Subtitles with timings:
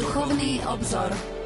[0.00, 1.39] Duchovný obzor.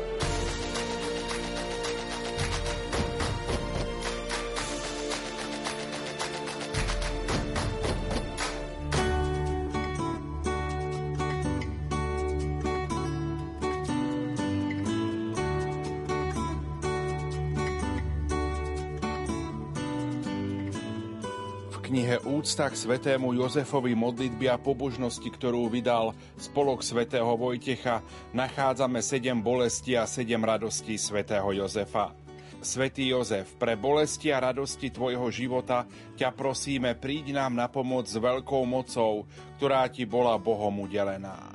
[22.44, 28.04] Úcta k svetému Jozefovi modlitby a pobožnosti, ktorú vydal spolok svätého Vojtecha,
[28.36, 32.12] nachádzame sedem bolesti a sedem radostí svätého Jozefa.
[32.60, 35.88] Svetý Jozef, pre bolesti a radosti tvojho života
[36.20, 39.24] ťa prosíme, príď nám na pomoc s veľkou mocou,
[39.56, 41.48] ktorá ti bola Bohom udelená.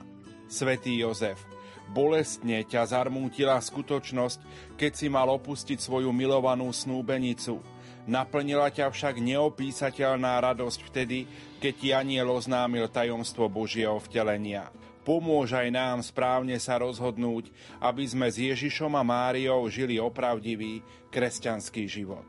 [0.49, 1.37] Svetý Jozef,
[1.93, 7.61] bolestne ťa zarmútila skutočnosť, keď si mal opustiť svoju milovanú snúbenicu–
[8.09, 11.29] Naplnila ťa však neopísateľná radosť vtedy,
[11.61, 14.73] keď ti aniel oznámil tajomstvo Božieho vtelenia.
[15.05, 20.81] Pomôž aj nám správne sa rozhodnúť, aby sme s Ježišom a Máriou žili opravdivý
[21.13, 22.25] kresťanský život.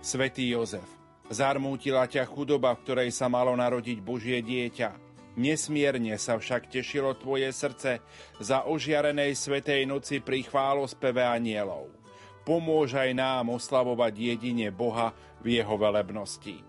[0.00, 0.88] Svetý Jozef,
[1.28, 4.96] zarmútila ťa chudoba, v ktorej sa malo narodiť Božie dieťa.
[5.36, 8.00] Nesmierne sa však tešilo tvoje srdce
[8.40, 12.03] za ožiarenej svetej noci pri chválospeve anielov
[12.44, 16.60] pomôž aj nám oslavovať jedine Boha v jeho velebnosti.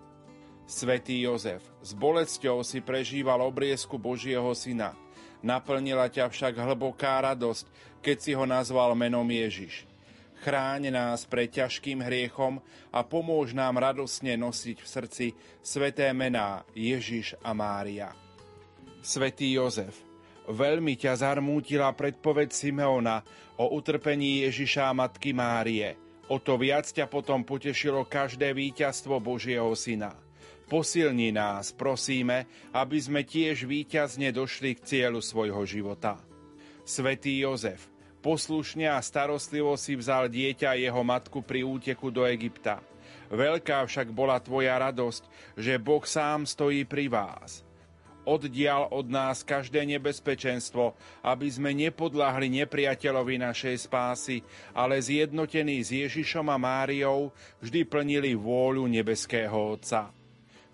[0.65, 4.97] Svetý Jozef, s bolesťou si prežíval obriezku Božieho syna.
[5.45, 7.69] Naplnila ťa však hlboká radosť,
[8.01, 9.85] keď si ho nazval menom Ježiš.
[10.41, 15.25] Chráň nás pred ťažkým hriechom a pomôž nám radosne nosiť v srdci
[15.61, 18.13] sveté mená Ježiš a Mária.
[19.05, 20.04] Svetý Jozef,
[20.49, 23.25] veľmi ťa zarmútila predpoveď Simeona
[23.57, 25.97] o utrpení Ježiša a Matky Márie.
[26.29, 30.17] O to viac ťa potom potešilo každé víťazstvo Božieho Syna.
[30.65, 36.17] Posilni nás, prosíme, aby sme tiež víťazne došli k cieľu svojho života.
[36.81, 37.85] Svetý Jozef,
[38.25, 42.81] poslušne a starostlivo si vzal dieťa a jeho matku pri úteku do Egypta.
[43.29, 47.64] Veľká však bola tvoja radosť, že Boh sám stojí pri vás
[48.25, 54.41] oddial od nás každé nebezpečenstvo, aby sme nepodľahli nepriateľovi našej spásy,
[54.73, 57.31] ale zjednotení s Ježišom a Máriou
[57.61, 60.11] vždy plnili vôľu nebeského Otca.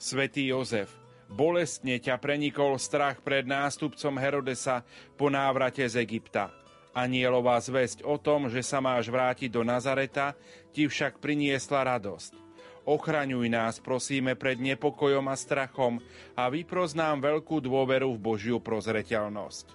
[0.02, 0.90] Svetý Jozef,
[1.30, 4.84] bolestne ťa prenikol strach pred nástupcom Herodesa
[5.14, 6.52] po návrate z Egypta.
[6.92, 10.36] Anielová zväzť o tom, že sa máš vrátiť do Nazareta,
[10.76, 12.51] ti však priniesla radosť.
[12.82, 16.02] Ochraňuj nás, prosíme, pred nepokojom a strachom
[16.34, 19.70] a vypros nám veľkú dôveru v Božiu prozreteľnosť.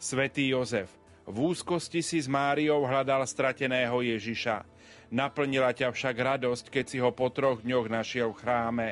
[0.00, 0.88] Svetý Jozef,
[1.28, 4.64] v úzkosti si s Máriou hľadal strateného Ježiša.
[5.12, 8.88] Naplnila ťa však radosť, keď si ho po troch dňoch našiel v chráme.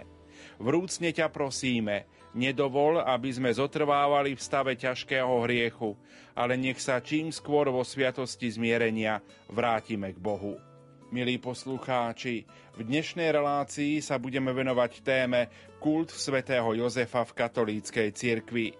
[0.60, 2.04] Vrúcne ťa prosíme,
[2.36, 5.96] nedovol, aby sme zotrvávali v stave ťažkého hriechu,
[6.36, 10.60] ale nech sa čím skôr vo sviatosti zmierenia vrátime k Bohu.
[11.06, 12.42] Milí poslucháči,
[12.74, 15.46] v dnešnej relácii sa budeme venovať téme
[15.78, 18.74] Kult svätého Jozefa v katolíckej cirkvi.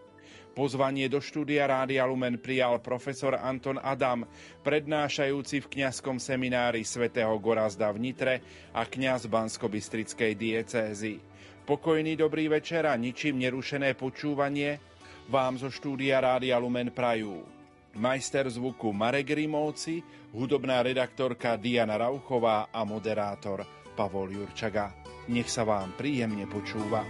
[0.50, 4.26] Pozvanie do štúdia Rádia Lumen prijal profesor Anton Adam,
[4.66, 8.34] prednášajúci v kňazskom seminári svätého Gorazda v Nitre
[8.74, 11.22] a kňaz Bansko-Bystrickej diecézy.
[11.62, 14.82] Pokojný dobrý večer a ničím nerušené počúvanie
[15.30, 17.55] vám zo štúdia Rádia Lumen prajú
[17.96, 23.64] majster zvuku Marek Rimovci, hudobná redaktorka Diana Rauchová a moderátor
[23.96, 24.92] Pavol Jurčaga.
[25.32, 27.02] Nech sa vám príjemne počúva.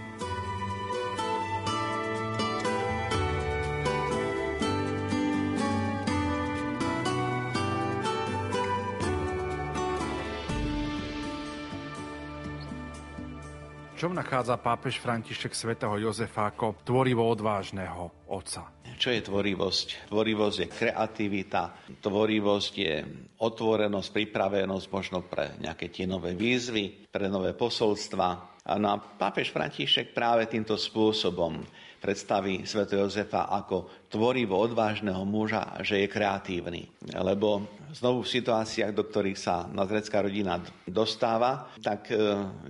[13.97, 18.76] čom nachádza pápež František svätého Jozefa ako tvorivo odvážneho otca?
[18.97, 20.09] Čo je tvorivosť?
[20.09, 21.63] Tvorivosť je kreativita,
[22.01, 22.95] tvorivosť je
[23.37, 28.57] otvorenosť, pripravenosť možno pre nejaké tie nové výzvy, pre nové posolstva.
[28.67, 31.61] A na pápež František práve týmto spôsobom
[32.01, 32.89] predstaví sv.
[32.89, 36.89] Jozefa ako tvorivo odvážneho muža, že je kreatívny.
[37.13, 40.57] Lebo znovu v situáciách, do ktorých sa nazrecká rodina
[40.89, 42.17] dostáva, tak e,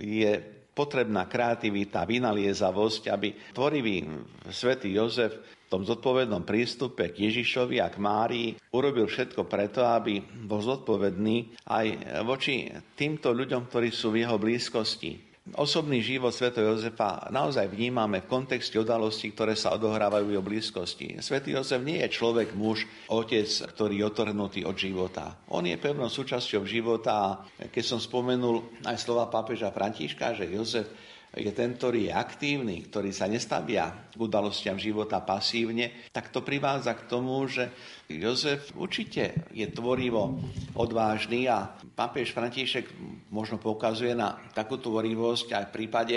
[0.04, 0.32] je
[0.76, 4.06] potrebná kreativita, vynaliezavosť, aby tvorivý
[4.46, 10.64] svätý Jozef tom zodpovednom prístupe k Ježišovi a k Márii urobil všetko preto, aby bol
[10.64, 11.86] zodpovedný aj
[12.24, 15.28] voči týmto ľuďom, ktorí sú v jeho blízkosti.
[15.56, 16.52] Osobný život Sv.
[16.52, 21.16] Jozefa naozaj vnímame v kontexte udalostí, ktoré sa odohrávajú v jeho blízkosti.
[21.24, 21.40] Sv.
[21.40, 25.40] Jozef nie je človek, muž, otec, ktorý je otrhnutý od života.
[25.48, 27.28] On je pevnou súčasťou života a
[27.72, 30.92] keď som spomenul aj slova pápeža Františka, že Jozef
[31.36, 36.96] je ten, ktorý je aktívny, ktorý sa nestavia k udalostiam života pasívne, tak to privádza
[36.96, 37.68] k tomu, že
[38.08, 40.40] Jozef určite je tvorivo
[40.72, 42.88] odvážny a pápež František
[43.28, 46.16] možno poukazuje na takú tvorivosť aj v prípade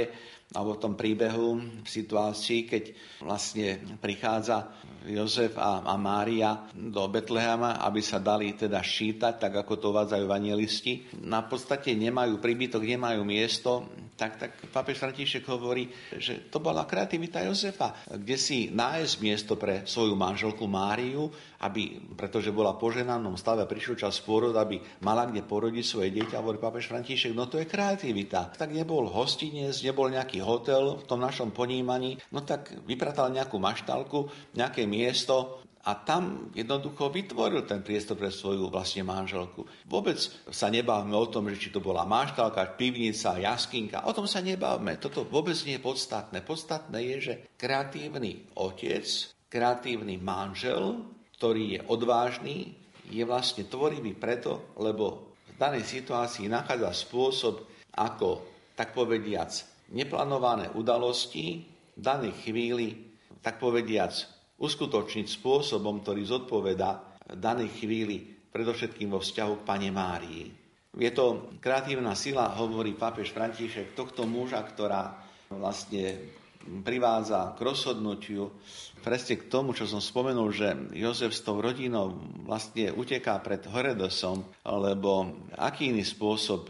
[0.52, 2.84] alebo v tom príbehu v situácii, keď
[3.24, 4.68] vlastne prichádza
[5.08, 10.24] Jozef a, a Mária do Betlehema, aby sa dali teda šítať, tak ako to uvádzajú
[10.28, 11.08] evangelisti.
[11.24, 13.88] Na podstate nemajú príbytok, nemajú miesto,
[14.22, 19.82] tak, tak pápež František hovorí, že to bola kreativita Jozefa, kde si nájsť miesto pre
[19.90, 21.26] svoju manželku Máriu,
[21.66, 26.62] aby, pretože bola poženanom stave, prišiel čas pôrod, aby mala kde porodiť svoje dieťa, hovorí
[26.62, 28.54] pápež František, no to je kreativita.
[28.54, 34.28] Tak nebol hostinec, nebol nejaký hotel v tom našom ponímaní, no tak vypratal nejakú maštalku,
[34.58, 39.66] nejaké miesto, a tam jednoducho vytvoril ten priestor pre svoju vlastne manželku.
[39.90, 40.18] Vôbec
[40.54, 44.06] sa nebavme o tom, že či to bola máštalka, pivnica, jaskinka.
[44.06, 45.02] O tom sa nebavme.
[45.02, 46.46] Toto vôbec nie je podstatné.
[46.46, 49.06] Podstatné je, že kreatívny otec,
[49.50, 51.02] kreatívny manžel,
[51.42, 52.78] ktorý je odvážny,
[53.10, 57.66] je vlastne tvorivý preto, lebo v danej situácii nachádza spôsob,
[57.98, 58.46] ako,
[58.78, 59.50] tak povediac,
[59.92, 63.12] neplánované udalosti v danej chvíli,
[63.44, 64.14] tak povediac,
[64.62, 68.22] uskutočniť spôsobom, ktorý zodpoveda danej chvíli
[68.52, 70.46] predovšetkým vo vzťahu k Pane Márii.
[70.92, 75.16] Je to kreatívna sila, hovorí pápež František, tohto muža, ktorá
[75.48, 76.20] vlastne
[76.62, 78.54] privádza k rozhodnutiu,
[79.02, 84.46] presne k tomu, čo som spomenul, že Jozef s tou rodinou vlastne uteká pred Herodesom,
[84.68, 86.70] lebo aký iný spôsob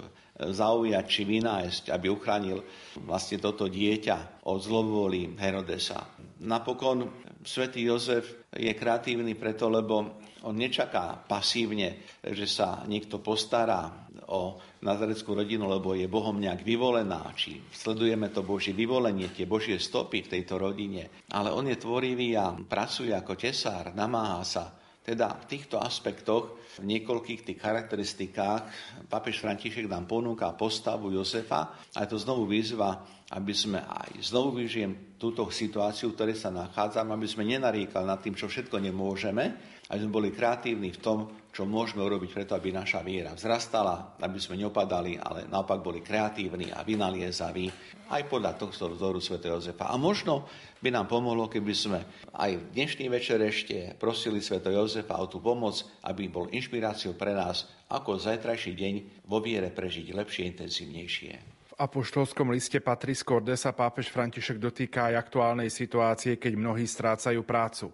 [0.49, 2.65] zaujať či vynájsť, aby uchránil
[3.05, 6.17] vlastne toto dieťa od zlovôli Herodesa.
[6.41, 14.57] Napokon svätý Jozef je kreatívny preto, lebo on nečaká pasívne, že sa niekto postará o
[14.81, 20.25] nazareckú rodinu, lebo je Bohom nejak vyvolená, či sledujeme to Božie vyvolenie, tie Božie stopy
[20.25, 21.21] v tejto rodine.
[21.29, 24.65] Ale on je tvorivý a pracuje ako tesár, namáha sa.
[25.11, 28.63] Teda v týchto aspektoch v niekoľkých tých charakteristikách
[29.11, 33.03] papež František nám ponúka postavu Jozefa a to znovu výzva,
[33.35, 38.23] aby sme aj znovu vyžijem túto situáciu, v ktorej sa nachádzam, aby sme nenaríkali nad
[38.23, 39.51] tým, čo všetko nemôžeme,
[39.91, 41.19] aby sme boli kreatívni v tom,
[41.51, 46.71] čo môžeme urobiť preto, aby naša viera vzrastala, aby sme neopadali, ale naopak boli kreatívni
[46.71, 47.67] a vynaliezaví
[48.07, 49.43] aj podľa tohto vzoru Sv.
[49.43, 49.91] Jozefa.
[49.91, 50.47] A možno
[50.79, 51.99] by nám pomohlo, keby sme
[52.31, 54.63] aj v dnešný večer ešte prosili Sv.
[54.63, 58.93] Jozefa o tú pomoc, aby bol inšpiráciou pre nás, ako zajtrajší deň
[59.27, 61.31] vo viere prežiť lepšie, intenzívnejšie.
[61.75, 67.91] Apoštolskom liste Patris Corde sa pápež František dotýka aj aktuálnej situácie, keď mnohí strácajú prácu.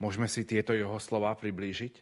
[0.00, 1.94] Môžeme si tieto jeho slova priblížiť?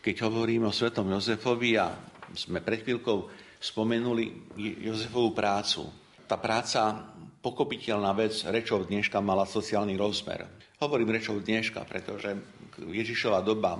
[0.00, 1.92] Keď hovoríme o svetom Jozefovi a
[2.32, 3.28] sme pred chvíľkou
[3.60, 4.56] spomenuli
[4.86, 5.92] Jozefovú prácu,
[6.24, 7.10] tá práca,
[7.42, 10.46] pokopiteľná vec, rečov dneška mala sociálny rozmer.
[10.80, 12.32] Hovorím rečov dneška, pretože
[12.80, 13.76] Ježišova doba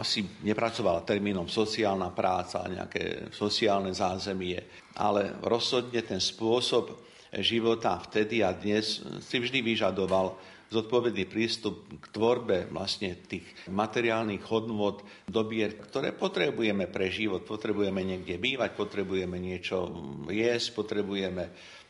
[0.00, 4.56] asi nepracovala termínom sociálna práca, nejaké sociálne zázemie,
[4.96, 7.04] ale rozhodne ten spôsob
[7.42, 10.38] života vtedy a dnes si vždy vyžadoval
[10.74, 14.98] zodpovedný prístup k tvorbe vlastne tých materiálnych hodnôt,
[15.30, 17.46] dobier, ktoré potrebujeme pre život.
[17.46, 19.86] Potrebujeme niekde bývať, potrebujeme niečo
[20.26, 21.44] jesť, potrebujeme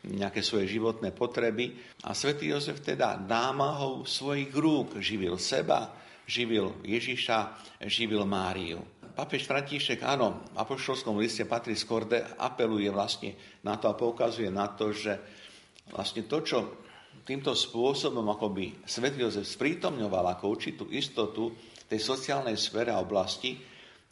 [0.05, 1.73] nejaké svoje životné potreby.
[2.05, 5.97] A svätý Jozef teda námahou svojich rúk živil seba,
[6.29, 7.57] živil Ježiša,
[7.89, 8.85] živil Máriu.
[9.15, 14.67] Papež František, áno, v apoštolskom liste Patris Corde apeluje vlastne na to a poukazuje na
[14.75, 15.15] to, že
[15.95, 16.84] vlastne to, čo
[17.25, 21.57] týmto spôsobom akoby Svet Jozef sprítomňoval ako určitú istotu
[21.89, 23.57] tej sociálnej sfére a oblasti.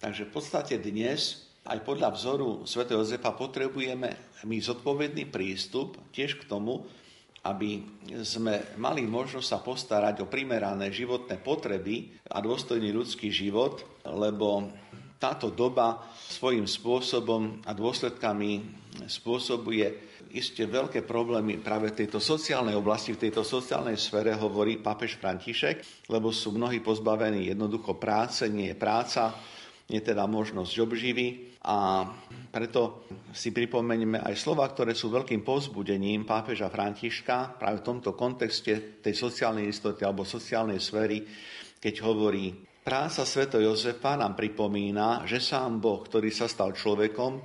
[0.00, 2.88] Takže v podstate dnes aj podľa vzoru Sv.
[2.88, 6.82] Jozefa potrebujeme my zodpovedný prístup tiež k tomu,
[7.46, 7.84] aby
[8.22, 14.70] sme mali možnosť sa postarať o primerané životné potreby a dôstojný ľudský život, lebo
[15.22, 18.62] táto doba svojím spôsobom a dôsledkami
[19.06, 25.20] spôsobuje iste veľké problémy práve v tejto sociálnej oblasti, v tejto sociálnej sfére hovorí papež
[25.20, 29.36] František, lebo sú mnohí pozbavení jednoducho práce, nie je práca,
[29.86, 31.26] je teda možnosť obživy.
[31.62, 32.02] A
[32.50, 38.98] preto si pripomeňme aj slova, ktoré sú veľkým pozbudením pápeža Františka práve v tomto kontexte
[38.98, 41.22] tej sociálnej istoty alebo sociálnej sféry,
[41.78, 42.50] keď hovorí
[42.82, 47.38] Práca Sveto Jozefa nám pripomína, že sám Boh, ktorý sa stal človekom,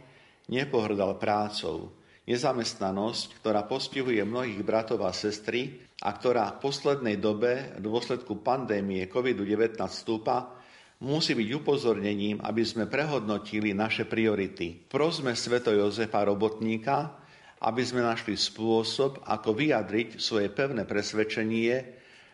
[0.49, 1.93] nepohrdal prácou,
[2.27, 9.07] nezamestnanosť, ktorá postihuje mnohých bratov a sestry a ktorá v poslednej dobe v dôsledku pandémie
[9.07, 10.53] COVID-19 stúpa,
[11.01, 14.75] musí byť upozornením, aby sme prehodnotili naše priority.
[14.75, 17.15] Prosme sveto Jozefa Robotníka,
[17.63, 21.75] aby sme našli spôsob, ako vyjadriť svoje pevné presvedčenie,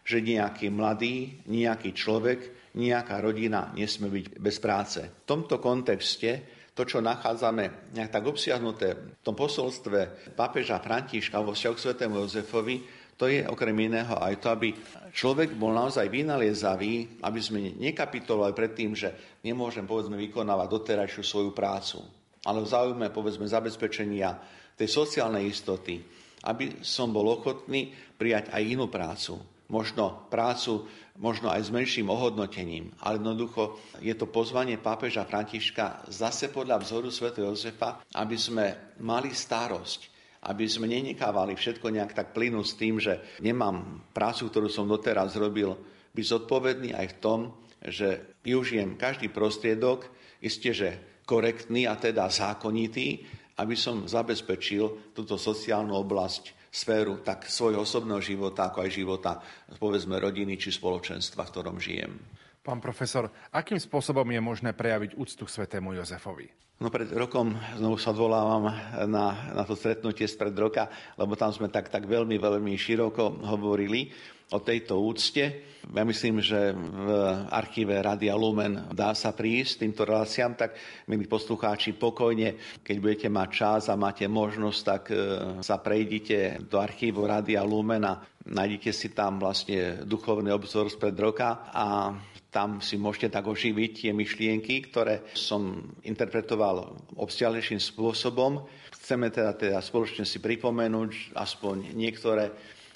[0.03, 2.39] že nejaký mladý, nejaký človek,
[2.75, 5.00] nejaká rodina nesmie byť bez práce.
[5.00, 11.53] V tomto kontexte to, čo nachádzame nejak tak obsiahnuté v tom posolstve pápeža Františka vo
[11.53, 12.77] vzťahu k svetému Jozefovi,
[13.13, 14.73] to je okrem iného aj to, aby
[15.13, 21.51] človek bol naozaj vynaliezavý, aby sme nekapitolovali pred tým, že nemôžem povedzme vykonávať doterajšiu svoju
[21.53, 22.01] prácu.
[22.43, 24.33] Ale v záujme povedzme zabezpečenia
[24.73, 26.01] tej sociálnej istoty,
[26.49, 29.52] aby som bol ochotný prijať aj inú prácu.
[29.73, 30.85] Možno prácu,
[31.17, 32.93] možno aj s menším ohodnotením.
[33.01, 39.33] Ale jednoducho je to pozvanie pápeža Františka zase podľa vzoru svätého Jozefa, aby sme mali
[39.33, 40.13] starosť
[40.43, 45.39] aby sme nenekávali všetko nejak tak plynúť s tým, že nemám prácu, ktorú som doteraz
[45.39, 45.71] robil,
[46.11, 47.39] byť zodpovedný aj v tom,
[47.79, 50.07] že využijem každý prostriedok,
[50.43, 50.89] isté, že
[51.23, 53.23] korektný a teda zákonitý,
[53.59, 59.31] aby som zabezpečil túto sociálnu oblasť, sféru tak svojho osobného života, ako aj života,
[59.77, 62.17] povedzme, rodiny či spoločenstva, v ktorom žijem.
[62.65, 66.49] Pán profesor, akým spôsobom je možné prejaviť úctu k svetému Jozefovi?
[66.83, 68.67] No pred rokom, znovu sa odvolávam
[69.07, 74.11] na, na to stretnutie spred roka, lebo tam sme tak, tak veľmi, veľmi široko hovorili
[74.51, 75.63] o tejto úcte.
[75.87, 77.07] Ja myslím, že v
[77.47, 80.75] archíve Radia Lumen dá sa prísť týmto reláciám, tak
[81.07, 85.15] milí poslucháči, pokojne, keď budete mať čas a máte možnosť, tak e,
[85.63, 91.63] sa prejdite do archívu Radia Lumen a nájdete si tam vlastne duchovný obzor spred roka
[91.71, 92.11] a
[92.53, 98.62] tam si môžete tak oživiť tie myšlienky, ktoré som interpretoval obstiaľnejším spôsobom.
[98.93, 102.53] Chceme teda, teda spoločne si pripomenúť aspoň niektoré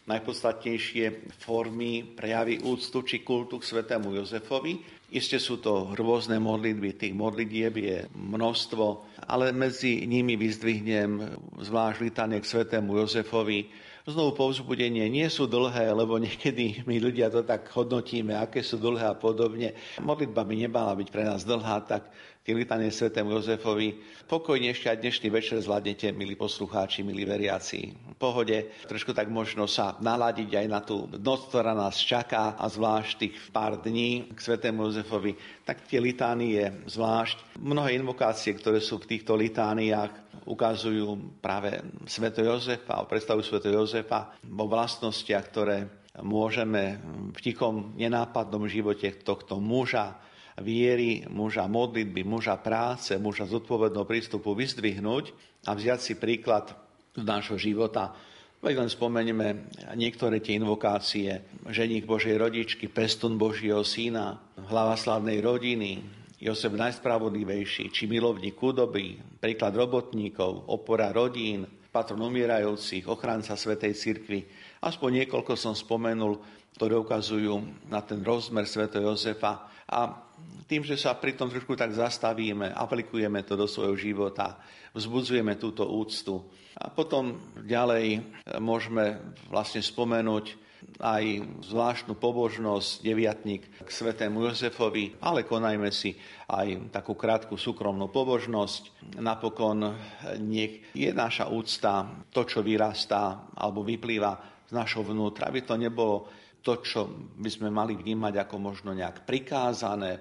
[0.07, 4.79] najpodstatnejšie formy prejavy úctu či kultu k svetému Jozefovi.
[5.11, 8.85] Isté sú to rôzne modlitby, tých modlitieb je množstvo,
[9.27, 16.15] ale medzi nimi vyzdvihnem zvlášť litanie k svetému Jozefovi, znovu povzbudenie nie sú dlhé, lebo
[16.15, 19.75] niekedy my ľudia to tak hodnotíme, aké sú dlhé a podobne.
[19.99, 22.07] Modlitba by nemala byť pre nás dlhá, tak
[22.47, 23.99] tie litanie svetému Jozefovi.
[24.23, 27.91] Pokojne ešte aj dnešný večer zvládnete, milí poslucháči, milí veriaci.
[27.91, 32.71] V pohode, trošku tak možno sa naladiť aj na tú noc, ktorá nás čaká a
[32.71, 35.35] zvlášť tých pár dní k svetému Jozefovi,
[35.67, 37.59] tak tie litánie zvlášť.
[37.59, 44.71] Mnohé invokácie, ktoré sú v týchto litániách, ukazujú práve Sveto Jozefa, predstavu Sveto Jozefa vo
[44.71, 45.83] vlastnostiach, ktoré
[46.23, 46.95] môžeme
[47.35, 50.15] v tichom, nenápadnom živote tohto muža
[50.61, 55.31] viery, muža modlitby, muža práce, muža zodpovedného prístupu vyzdvihnúť
[55.69, 56.73] a vziať si príklad
[57.13, 58.13] z nášho života.
[58.57, 61.45] Veď len spomenieme niektoré tie invokácie.
[61.69, 66.01] Ženík Božej rodičky, pestun Božieho syna, hlava slavnej rodiny,
[66.37, 74.45] Josef najspravodlivejší, či milovník chudoby, príklad robotníkov, opora rodín, patron umierajúcich, ochranca Svetej Cirkvi.
[74.85, 76.37] Aspoň niekoľko som spomenul,
[76.77, 77.57] ktoré ukazujú
[77.89, 78.85] na ten rozmer Sv.
[79.01, 79.65] Jozefa.
[79.89, 80.13] A
[80.67, 84.59] tým, že sa pri tom trošku tak zastavíme, aplikujeme to do svojho života,
[84.91, 86.43] vzbudzujeme túto úctu.
[86.77, 88.21] A potom ďalej
[88.59, 90.67] môžeme vlastne spomenúť
[91.01, 91.23] aj
[91.65, 96.13] zvláštnu pobožnosť deviatník k svetému Jozefovi, ale konajme si
[96.53, 99.17] aj takú krátku súkromnú pobožnosť.
[99.17, 99.97] Napokon
[100.37, 104.37] nech je naša úcta to, čo vyrastá alebo vyplýva
[104.69, 106.29] z našho vnútra, aby to nebolo
[106.61, 107.07] to, čo
[107.39, 110.19] by sme mali vnímať ako možno nejak prikázané,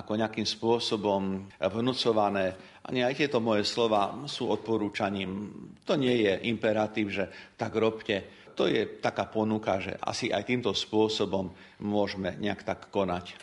[0.00, 2.56] ako nejakým spôsobom vnúcované.
[2.84, 5.50] A nie aj tieto moje slova sú odporúčaním.
[5.86, 7.24] To nie je imperatív, že
[7.54, 11.50] tak robte to je taká ponuka, že asi aj týmto spôsobom
[11.82, 13.34] môžeme nejak tak konať.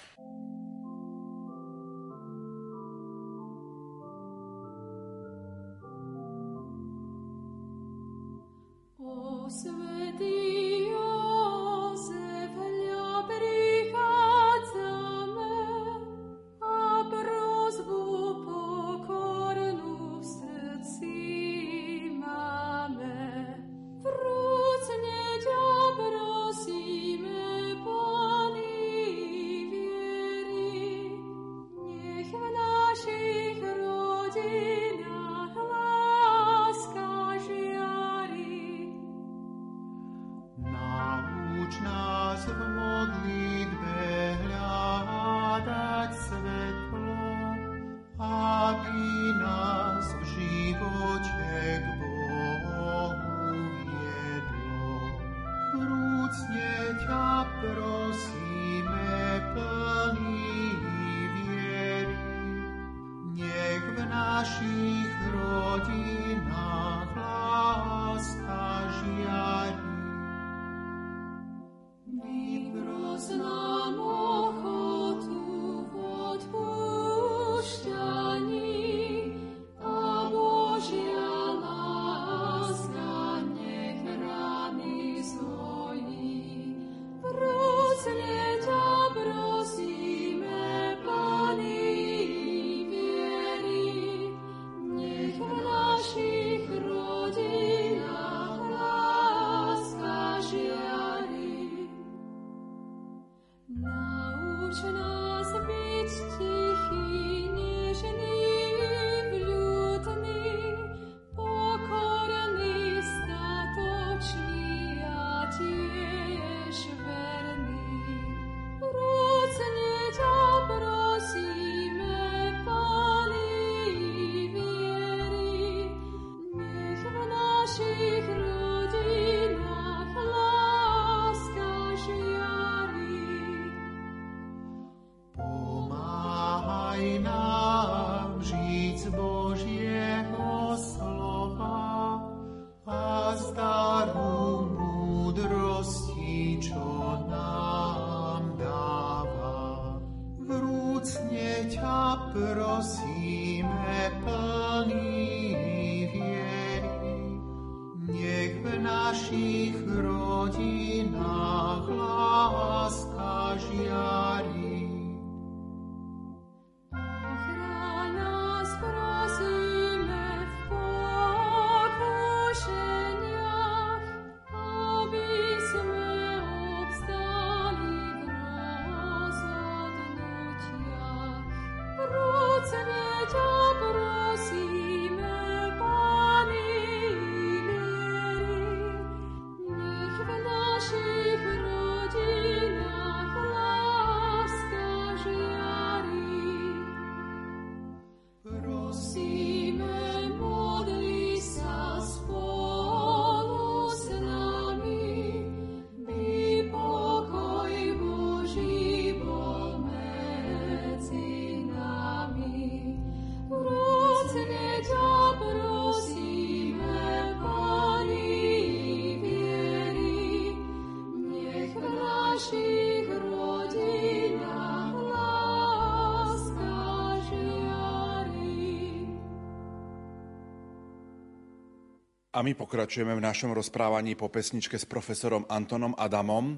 [232.41, 236.57] A my pokračujeme v našom rozprávaní po pesničke s profesorom Antonom Adamom.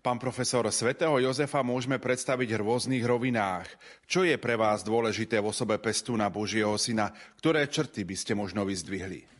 [0.00, 3.68] Pán profesor, svätého Jozefa môžeme predstaviť v rôznych rovinách.
[4.08, 7.12] Čo je pre vás dôležité v osobe pestúna Božieho syna?
[7.36, 9.37] Ktoré črty by ste možno vyzdvihli?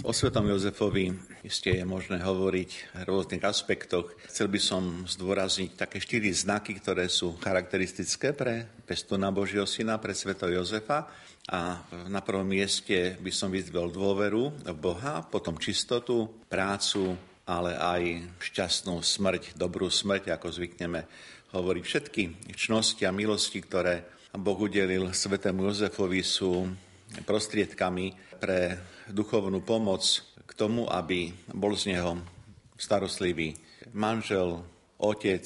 [0.00, 1.12] O svetom Jozefovi
[1.44, 4.16] iste je možné hovoriť v rôznych aspektoch.
[4.24, 10.16] Chcel by som zdôrazniť také štyri znaky, ktoré sú charakteristické pre pestúna Božieho syna, pre
[10.16, 11.12] svetého Jozefa.
[11.52, 17.12] A na prvom mieste by som vyzdvel dôveru v Boha, potom čistotu, prácu,
[17.44, 18.02] ale aj
[18.40, 21.04] šťastnú smrť, dobrú smrť, ako zvykneme
[21.52, 21.82] hovoriť.
[21.84, 22.22] Všetky
[22.56, 26.64] čnosti a milosti, ktoré Boh udelil svetému Jozefovi, sú
[27.28, 30.02] prostriedkami pre duchovnú pomoc
[30.46, 32.20] k tomu, aby bol z neho
[32.76, 33.56] starostlivý
[33.94, 34.62] manžel,
[35.02, 35.44] otec,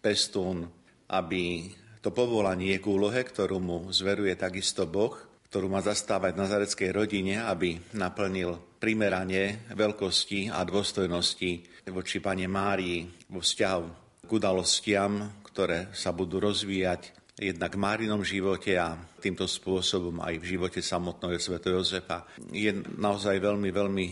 [0.00, 0.68] pestún,
[1.08, 5.12] aby to povolanie k úlohe, ktorú mu zveruje takisto Boh,
[5.50, 11.50] ktorú má zastávať v nazareckej rodine, aby naplnil primeranie veľkosti a dôstojnosti
[11.90, 13.86] voči Pane Márii vo vzťahu
[14.24, 20.48] k udalostiam, ktoré sa budú rozvíjať jednak v Márinom živote a týmto spôsobom aj v
[20.56, 21.56] živote samotného Sv.
[21.64, 22.28] Jozefa.
[22.52, 22.68] Je
[23.00, 24.06] naozaj veľmi, veľmi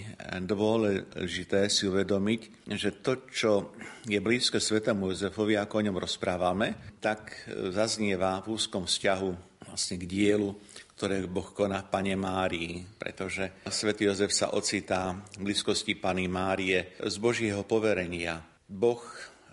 [0.49, 3.77] dôležité si uvedomiť, že to, čo
[4.09, 9.31] je blízke svetému Jozefovi, ako o ňom rozprávame, tak zaznieva v úzkom vzťahu
[9.69, 10.51] vlastne k dielu
[10.99, 16.99] ktoré Boh koná v Pane Márii, pretože svätý Jozef sa ocitá v blízkosti Pany Márie
[16.99, 18.43] z Božieho poverenia.
[18.67, 18.99] Boh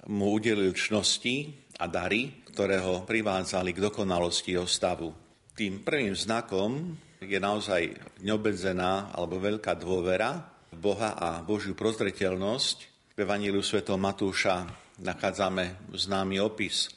[0.10, 5.12] mu udelil čnosti a dary, ktoré ho privádzali k dokonalosti jeho stavu.
[5.52, 7.92] Tým prvým znakom je naozaj
[8.24, 10.40] neobedzená alebo veľká dôvera
[10.72, 12.78] Boha a Božiu prozreteľnosť.
[13.12, 13.84] V Evaníliu Sv.
[14.00, 14.64] Matúša
[15.04, 16.88] nachádzame známy opis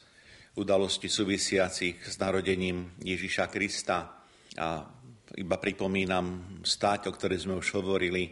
[0.55, 4.15] udalosti súvisiacich s narodením Ježiša Krista.
[4.55, 4.87] A
[5.35, 8.31] iba pripomínam stáť, o ktorej sme už hovorili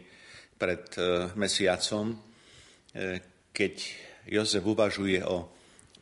[0.56, 2.16] pred e, mesiacom, e,
[3.52, 3.74] keď
[4.32, 5.57] Jozef uvažuje o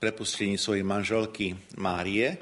[0.07, 2.39] prepustení svojej manželky Márie,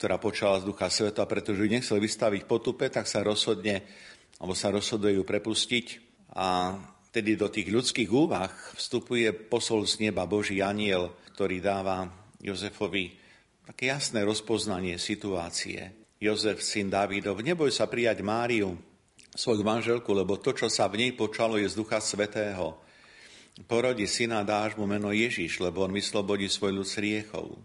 [0.00, 3.84] ktorá počala z Ducha Sveta, pretože ju nechcel vystaviť potupe, tak sa rozhodne,
[4.40, 5.86] alebo sa rozhoduje ju prepustiť
[6.40, 6.80] a
[7.12, 8.48] tedy do tých ľudských úvah
[8.80, 12.08] vstupuje posol z neba Boží aniel, ktorý dáva
[12.40, 13.12] Jozefovi
[13.68, 15.92] také jasné rozpoznanie situácie.
[16.16, 18.72] Jozef, syn Dávidov, neboj sa prijať Máriu,
[19.36, 22.80] svoju manželku, lebo to, čo sa v nej počalo, je z Ducha Svetého.
[23.66, 27.58] Porodí syna, dáš mu meno Ježiš, lebo on vyslobodí svoj ľud z riechov.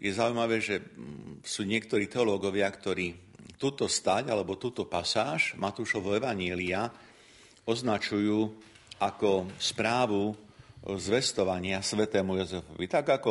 [0.00, 3.14] Je zaujímavé, že mm, sú niektorí teológovia, ktorí
[3.60, 6.88] túto stať alebo túto pasáž Matúšovo Evanília
[7.68, 8.48] označujú
[9.00, 10.32] ako správu
[10.96, 12.88] zvestovania svetému Jozefovi.
[12.88, 13.30] Tak ako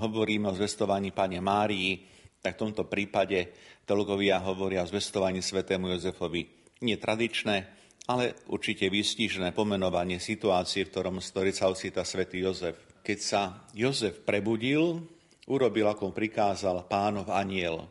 [0.00, 2.00] hovoríme o zvestovaní Pane Márii,
[2.40, 3.52] tak v tomto prípade
[3.84, 6.48] teologovia hovoria o zvestovaní svetému Jozefovi.
[6.80, 7.77] Nie tradičné,
[8.08, 12.80] ale určite výstižné pomenovanie situácie, v ktorom storí sa ocita svätý Jozef.
[13.04, 13.42] Keď sa
[13.76, 15.04] Jozef prebudil,
[15.44, 17.84] urobil, ako prikázal pánov aniel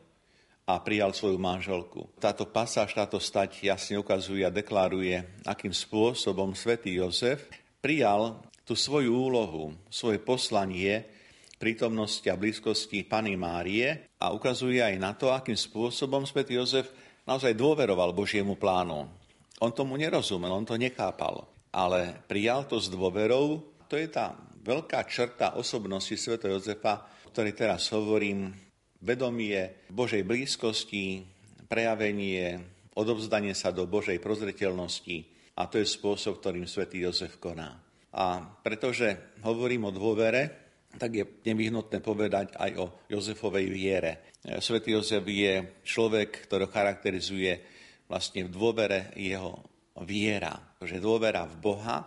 [0.65, 2.09] a prijal svoju manželku.
[2.17, 7.45] Táto pasáž, táto stať jasne ukazuje a deklaruje, akým spôsobom svätý Jozef
[7.77, 11.07] prijal tú svoju úlohu, svoje poslanie
[11.57, 16.89] prítomnosti a blízkosti Pany Márie a ukazuje aj na to, akým spôsobom svätý Jozef
[17.25, 19.09] naozaj dôveroval Božiemu plánu.
[19.57, 23.65] On tomu nerozumel, on to nechápal, ale prijal to s dôverou.
[23.89, 28.53] To je tá veľká črta osobnosti svätého Jozefa, o ktorej teraz hovorím,
[29.01, 31.25] vedomie Božej blízkosti,
[31.65, 32.61] prejavenie,
[32.93, 35.17] odovzdanie sa do Božej prozreteľnosti
[35.57, 37.81] a to je spôsob, ktorým svätý Jozef koná.
[38.13, 44.33] A pretože hovorím o dôvere, tak je nevyhnutné povedať aj o Jozefovej viere.
[44.61, 47.76] Svetý Jozef je človek, ktorý charakterizuje
[48.07, 49.59] vlastne v dôvere jeho
[50.03, 50.75] viera.
[50.79, 52.05] Že dôvera v Boha e,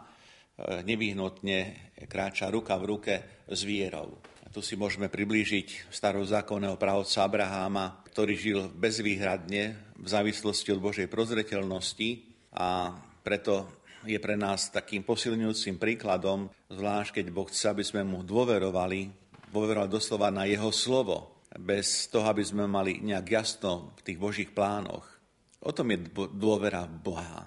[0.85, 3.15] nevyhnutne kráča ruka v ruke
[3.49, 4.21] s vierou.
[4.51, 12.11] Tu si môžeme priblížiť starozákonného pravca Abraháma, ktorý žil bezvýhradne v závislosti od Božej prozreteľnosti
[12.59, 12.91] a
[13.23, 13.71] preto
[14.03, 19.13] je pre nás takým posilňujúcim príkladom, zvlášť keď Boh chce, aby sme mu dôverovali,
[19.53, 24.51] dôverovali doslova na jeho slovo, bez toho, aby sme mali nejak jasno v tých Božích
[24.51, 25.20] plánoch.
[25.61, 27.45] O tom je dôvera v Boha.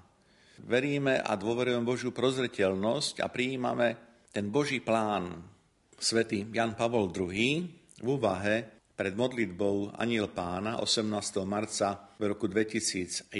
[0.63, 3.97] Veríme a dôverujeme Božiu prozreteľnosť a prijímame
[4.29, 5.53] ten Boží plán,
[6.03, 7.63] Svetý Jan Pavol II
[8.03, 11.07] v úvahe pred modlitbou Aniel pána 18.
[11.47, 13.31] marca v roku 2001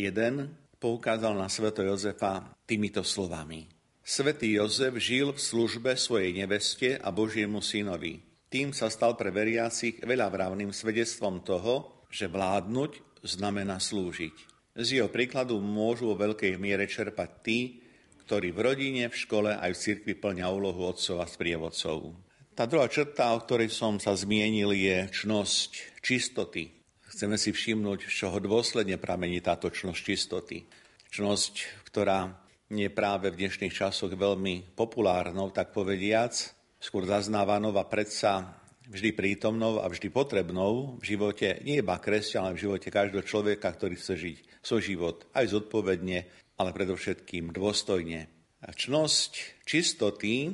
[0.80, 3.68] poukázal na sveto Jozefa týmito slovami.
[4.00, 8.24] Svetý Jozef žil v službe svojej neveste a Božiemu synovi.
[8.48, 14.53] Tým sa stal pre veriacich veľavravným svedectvom toho, že vládnuť znamená slúžiť.
[14.74, 17.78] Z jeho príkladu môžu vo veľkej miere čerpať tí,
[18.26, 22.18] ktorí v rodine, v škole aj v cirkvi plňa úlohu otcov a sprievodcov.
[22.58, 26.74] Tá druhá črta, o ktorej som sa zmienil, je čnosť čistoty.
[27.06, 30.66] Chceme si všimnúť, z čoho dôsledne pramení táto čnosť čistoty.
[31.14, 32.34] Čnosť, ktorá
[32.74, 36.34] nie je práve v dnešných časoch veľmi populárnou, tak povediac,
[36.82, 38.58] skôr zaznávanou a predsa
[38.94, 43.74] vždy prítomnou a vždy potrebnou v živote nie iba kresťan, ale v živote každého človeka,
[43.74, 46.30] ktorý chce žiť svoj život aj zodpovedne,
[46.62, 48.30] ale predovšetkým dôstojne.
[48.64, 50.54] A čnosť čistoty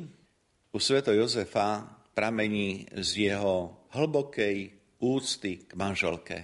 [0.72, 1.84] u sveto Jozefa
[2.16, 4.58] pramení z jeho hlbokej
[5.04, 6.38] úcty k manželke.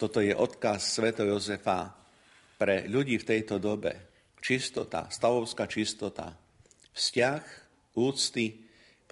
[0.00, 1.92] Toto je odkaz sveto Jozefa
[2.56, 4.10] pre ľudí v tejto dobe.
[4.38, 6.34] Čistota, stavovská čistota,
[6.94, 7.42] vzťah
[7.98, 8.67] úcty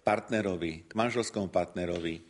[0.07, 2.23] partnerovi, k manželskému partnerovi.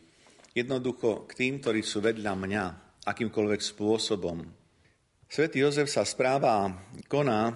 [0.57, 2.63] Jednoducho k tým, ktorí sú vedľa mňa,
[3.05, 4.41] akýmkoľvek spôsobom.
[5.29, 6.73] Svetý Jozef sa správa
[7.05, 7.53] koná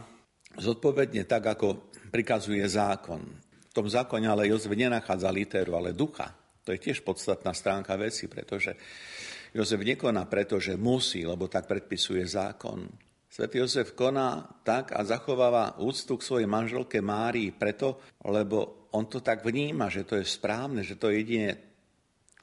[0.61, 3.25] zodpovedne tak, ako prikazuje zákon.
[3.71, 6.29] V tom zákone ale Jozef nenachádza literu, ale ducha.
[6.61, 8.77] To je tiež podstatná stránka veci, pretože
[9.57, 12.85] Jozef nekoná preto, že musí, lebo tak predpisuje zákon.
[13.31, 19.23] Svetý Jozef koná tak a zachováva úctu k svojej manželke Márii preto, lebo on to
[19.23, 21.49] tak vníma, že to je správne, že to je jedine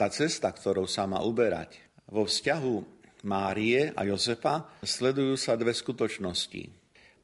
[0.01, 1.77] tá cesta, ktorou sa má uberať.
[2.09, 2.75] Vo vzťahu
[3.29, 6.65] Márie a Jozefa sledujú sa dve skutočnosti.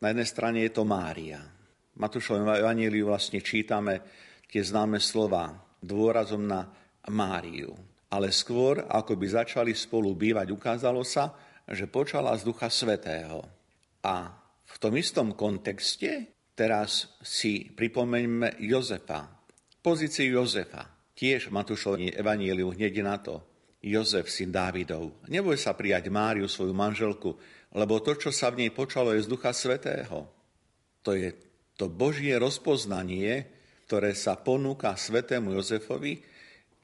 [0.05, 1.41] Na jednej strane je to Mária.
[1.97, 4.05] Matúšovom evaníliu vlastne čítame
[4.45, 6.69] tie známe slova dôrazom na
[7.09, 7.73] Máriu.
[8.13, 11.33] Ale skôr, ako by začali spolu bývať, ukázalo sa,
[11.69, 13.45] že počala z Ducha Svetého.
[14.05, 14.33] A
[14.65, 19.29] v tom istom kontexte teraz si pripomeňme Jozefa,
[19.81, 20.93] pozíciu Jozefa.
[21.15, 23.39] Tiež Matúšovom evaníliu hneď na to.
[23.85, 27.37] Jozef, syn Dávidov, neboj sa prijať Máriu, svoju manželku,
[27.77, 30.25] lebo to, čo sa v nej počalo, je z Ducha Svetého.
[31.05, 31.37] To je
[31.77, 33.45] to Božie rozpoznanie,
[33.85, 36.17] ktoré sa ponúka svetému Jozefovi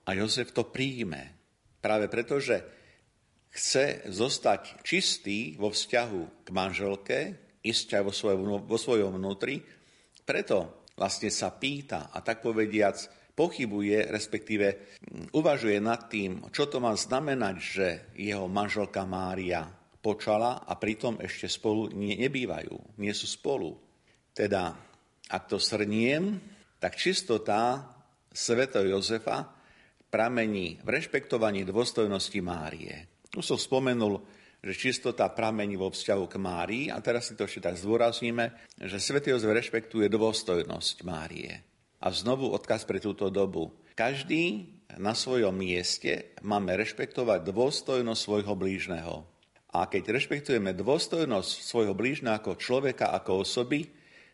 [0.05, 1.41] a Jozef to príjme.
[1.81, 2.80] Práve preto, že
[3.51, 7.19] chce zostať čistý vo vzťahu k manželke,
[7.61, 9.61] ísť aj vo svojom, vo svojom vnútri,
[10.25, 12.97] preto vlastne sa pýta a tak povediac
[13.35, 14.67] pochybuje, respektíve
[15.33, 19.65] uvažuje nad tým, čo to má znamenať, že jeho manželka Mária
[20.01, 23.77] počala a pritom ešte spolu nebývajú, nie sú spolu.
[24.33, 24.73] Teda,
[25.29, 26.41] ak to srniem,
[26.81, 27.85] tak čistota
[28.33, 29.45] sveto Jozefa
[30.09, 33.20] pramení v rešpektovaní dôstojnosti Márie.
[33.31, 34.19] Tu som spomenul,
[34.61, 38.99] že čistota pramení vo vzťahu k Márii a teraz si to ešte tak zdôrazníme, že
[38.99, 41.63] svätý Jozef rešpektuje dôstojnosť Márie.
[42.03, 43.73] A znovu odkaz pre túto dobu.
[43.95, 49.23] Každý na svojom mieste máme rešpektovať dôstojnosť svojho blížneho.
[49.71, 53.87] A keď rešpektujeme dôstojnosť svojho blížneho ako človeka, ako osoby,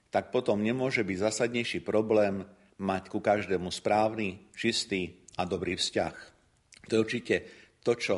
[0.09, 2.49] tak potom nemôže byť zásadnejší problém
[2.81, 6.15] mať ku každému správny, čistý a dobrý vzťah.
[6.89, 7.37] To je určite
[7.85, 8.17] to, čo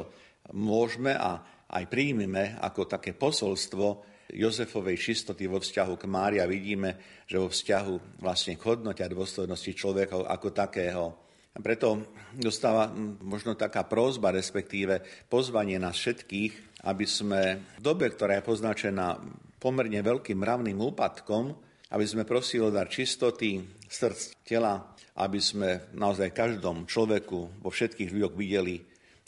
[0.55, 6.45] môžeme a aj príjmeme ako také posolstvo Jozefovej čistoty vo vzťahu k Mária.
[6.45, 12.87] Vidíme, že vo vzťahu vlastne k hodnote a dôstojnosti človeka ako takého a preto dostáva
[13.19, 19.19] možno taká prozba, respektíve pozvanie nás všetkých, aby sme v dobe, ktorá je poznačená
[19.59, 21.51] pomerne veľkým mravným úpadkom,
[21.91, 23.59] aby sme prosili o dar čistoty
[23.91, 28.79] srdc, tela, aby sme naozaj každom človeku, vo všetkých ľuďoch videli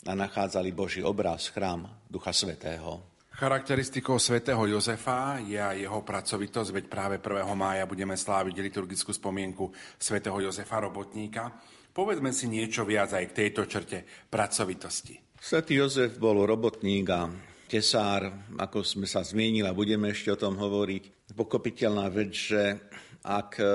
[0.07, 3.01] a nachádzali Boží obraz, chrám Ducha Svetého.
[3.31, 7.41] Charakteristikou svätého Jozefa je aj jeho pracovitosť, veď práve 1.
[7.57, 11.49] mája budeme sláviť liturgickú spomienku svätého Jozefa Robotníka.
[11.89, 15.17] Povedzme si niečo viac aj k tejto črte pracovitosti.
[15.41, 17.33] Svetý Jozef bol robotník a
[17.65, 18.29] tesár,
[18.61, 21.33] ako sme sa zmienili a budeme ešte o tom hovoriť.
[21.33, 22.77] Pokopiteľná vec, že
[23.21, 23.65] ak e,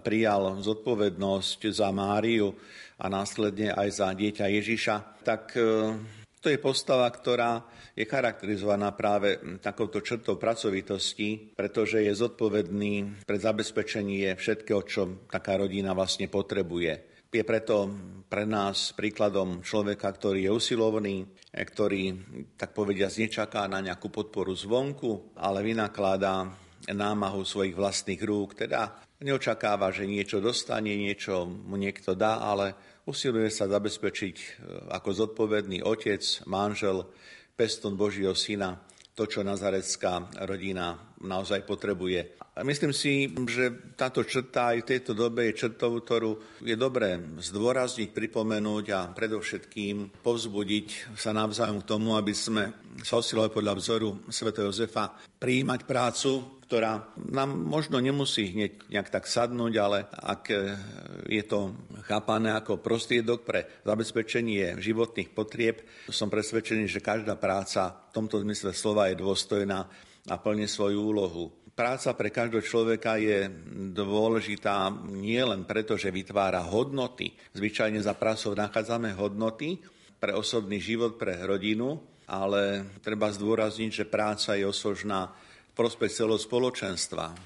[0.00, 2.56] prijal zodpovednosť za Máriu
[2.96, 5.96] a následne aj za dieťa Ježiša, tak e,
[6.40, 7.64] to je postava, ktorá
[7.96, 15.96] je charakterizovaná práve takouto črtou pracovitosti, pretože je zodpovedný pre zabezpečenie všetkého, čo taká rodina
[15.96, 17.16] vlastne potrebuje.
[17.32, 17.92] Je preto
[18.32, 21.16] pre nás príkladom človeka, ktorý je usilovný,
[21.52, 22.16] ktorý,
[22.56, 26.48] tak povedia, nečaká na nejakú podporu zvonku, ale vynakladá
[26.90, 33.48] námahu svojich vlastných rúk, teda neočakáva, že niečo dostane, niečo mu niekto dá, ale usiluje
[33.48, 34.46] sa zabezpečiť e,
[34.92, 37.06] ako zodpovedný otec, manžel,
[37.56, 38.76] pestun Božieho syna,
[39.16, 40.92] to, čo nazarecká rodina
[41.24, 42.36] naozaj potrebuje.
[42.60, 48.12] Myslím si, že táto črta aj v tejto dobe je črtou, ktorú je dobré zdôrazniť,
[48.12, 54.52] pripomenúť a predovšetkým povzbudiť sa navzájom k tomu, aby sme sa osilovali podľa vzoru Sv.
[54.52, 60.42] Jozefa prijímať prácu, ktorá nám možno nemusí hneď nejak tak sadnúť, ale ak
[61.30, 61.78] je to
[62.10, 68.74] chápané ako prostriedok pre zabezpečenie životných potrieb, som presvedčený, že každá práca v tomto zmysle
[68.74, 69.86] slova je dôstojná
[70.26, 71.54] a plne svoju úlohu.
[71.76, 73.46] Práca pre každého človeka je
[73.94, 77.36] dôležitá nie len preto, že vytvára hodnoty.
[77.54, 79.78] Zvyčajne za prácou nachádzame hodnoty
[80.16, 85.30] pre osobný život, pre rodinu, ale treba zdôrazniť, že práca je osožná
[85.76, 87.36] prospech celého spoločenstva.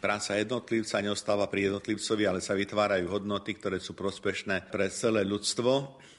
[0.00, 5.72] Práca jednotlivca neostáva pri jednotlivcovi, ale sa vytvárajú hodnoty, ktoré sú prospešné pre celé ľudstvo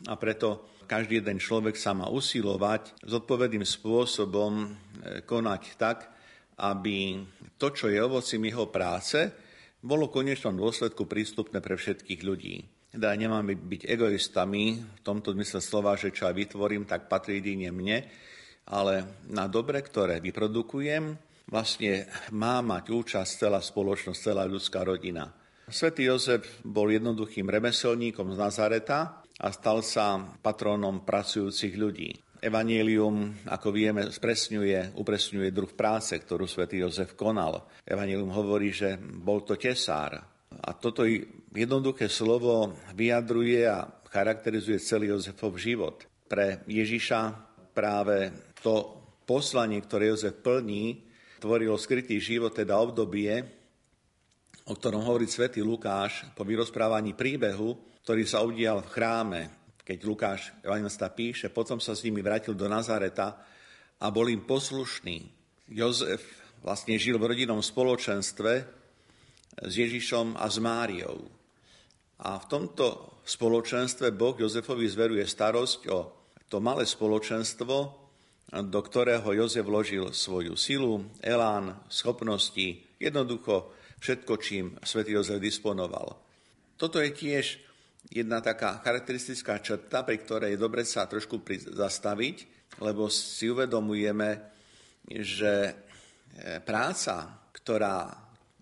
[0.05, 6.13] a preto každý jeden človek sa má usilovať zodpovedným spôsobom eh, konať tak,
[6.61, 7.25] aby
[7.57, 9.31] to, čo je ovocím jeho práce,
[9.81, 12.55] bolo v konečnom dôsledku prístupné pre všetkých ľudí.
[12.95, 17.69] Teda nemáme byť egoistami v tomto zmysle slova, že čo ja vytvorím, tak patrí jedine
[17.75, 18.07] mne,
[18.71, 25.29] ale na dobre, ktoré vyprodukujem, vlastne má mať účasť celá spoločnosť, celá ľudská rodina.
[25.65, 32.13] Svetý Jozef bol jednoduchým remeselníkom z Nazareta a stal sa patrónom pracujúcich ľudí.
[32.37, 37.65] Evangelium, ako vieme, spresňuje, upresňuje druh práce, ktorú svätý Jozef konal.
[37.81, 40.21] Evangelium hovorí, že bol to tesár.
[40.53, 41.01] A toto
[41.49, 46.05] jednoduché slovo vyjadruje a charakterizuje celý Jozefov život.
[46.29, 47.21] Pre Ježiša
[47.73, 48.29] práve
[48.61, 51.01] to poslanie, ktoré Jozef plní,
[51.39, 53.43] tvorilo skrytý život, teda obdobie,
[54.65, 59.41] o ktorom hovorí svätý Lukáš po vyrozprávaní príbehu, ktorý sa udial v chráme
[59.85, 63.37] keď Lukáš evangelista píše, potom sa s nimi vrátil do Nazareta
[64.01, 65.29] a bol im poslušný.
[65.69, 66.25] Jozef
[66.65, 68.51] vlastne žil v rodinnom spoločenstve
[69.61, 71.29] s Ježišom a s Máriou.
[72.25, 75.99] A v tomto spoločenstve Boh Jozefovi zveruje starosť o
[76.49, 78.04] to malé spoločenstvo,
[78.63, 86.15] do ktorého Jozef vložil svoju silu, elán, schopnosti, jednoducho všetko, čím svätý Jozef disponoval.
[86.79, 87.59] Toto je tiež
[88.11, 91.41] jedna taká charakteristická črta, pri ktorej je dobre sa trošku
[91.73, 92.37] zastaviť,
[92.83, 94.29] lebo si uvedomujeme,
[95.07, 95.73] že e,
[96.63, 98.11] práca, ktorá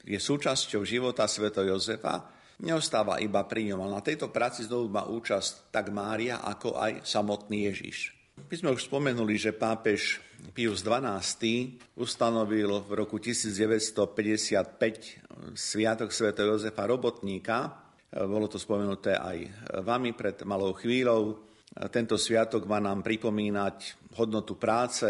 [0.03, 2.29] je súčasťou života Sveto Jozefa,
[2.61, 7.07] neostáva iba pri ňom, ale na tejto práci znovu má účasť tak Mária, ako aj
[7.07, 8.22] samotný Ježiš.
[8.33, 10.17] My sme už spomenuli, že pápež
[10.57, 16.33] Pius XII ustanovil v roku 1955 Sviatok Sv.
[16.33, 17.77] Jozefa Robotníka,
[18.13, 19.37] bolo to spomenuté aj
[19.85, 21.45] vami pred malou chvíľou.
[21.89, 25.09] Tento sviatok má nám pripomínať hodnotu práce,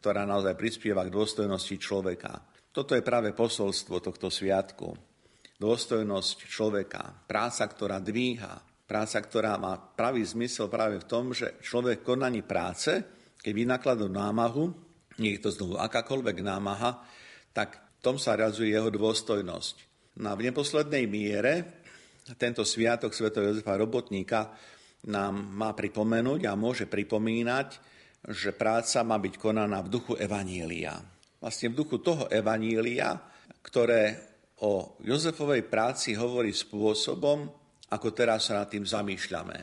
[0.00, 2.44] ktorá naozaj prispieva k dôstojnosti človeka.
[2.72, 4.92] Toto je práve posolstvo tohto sviatku.
[5.60, 7.24] dôstojnosť človeka.
[7.24, 13.00] Práca, ktorá dvíha, práca, ktorá má pravý zmysel práve v tom, že človek konaní práce,
[13.40, 14.72] keď vynakladá námahu,
[15.20, 17.04] nie je to znovu akákoľvek námaha,
[17.54, 19.76] tak v tom sa razuje jeho dôstojnosť.
[20.20, 21.82] No a v neposlednej miere
[22.36, 23.30] tento sviatok Sv.
[23.34, 24.54] Jozefa Robotníka
[25.10, 27.68] nám má pripomenúť a môže pripomínať,
[28.24, 30.96] že práca má byť konaná v duchu Evanília.
[31.44, 33.20] Vlastne v duchu toho Evanília,
[33.60, 34.32] ktoré
[34.64, 37.63] o Jozefovej práci hovorí spôsobom,
[37.94, 39.58] ako teraz sa nad tým zamýšľame.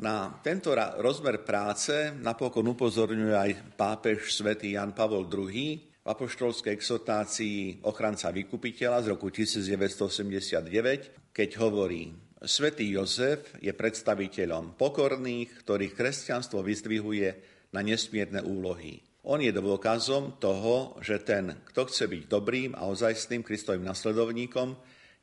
[0.00, 7.80] Na tento rozmer práce napokon upozorňuje aj pápež svätý Jan Pavol II v apoštolskej exotácii
[7.88, 12.12] ochranca vykupiteľa z roku 1989, keď hovorí
[12.44, 17.28] Svetý Jozef je predstaviteľom pokorných, ktorých kresťanstvo vyzdvihuje
[17.72, 19.00] na nesmierne úlohy.
[19.26, 24.76] On je dôkazom toho, že ten, kto chce byť dobrým a ozajstným Kristovým nasledovníkom,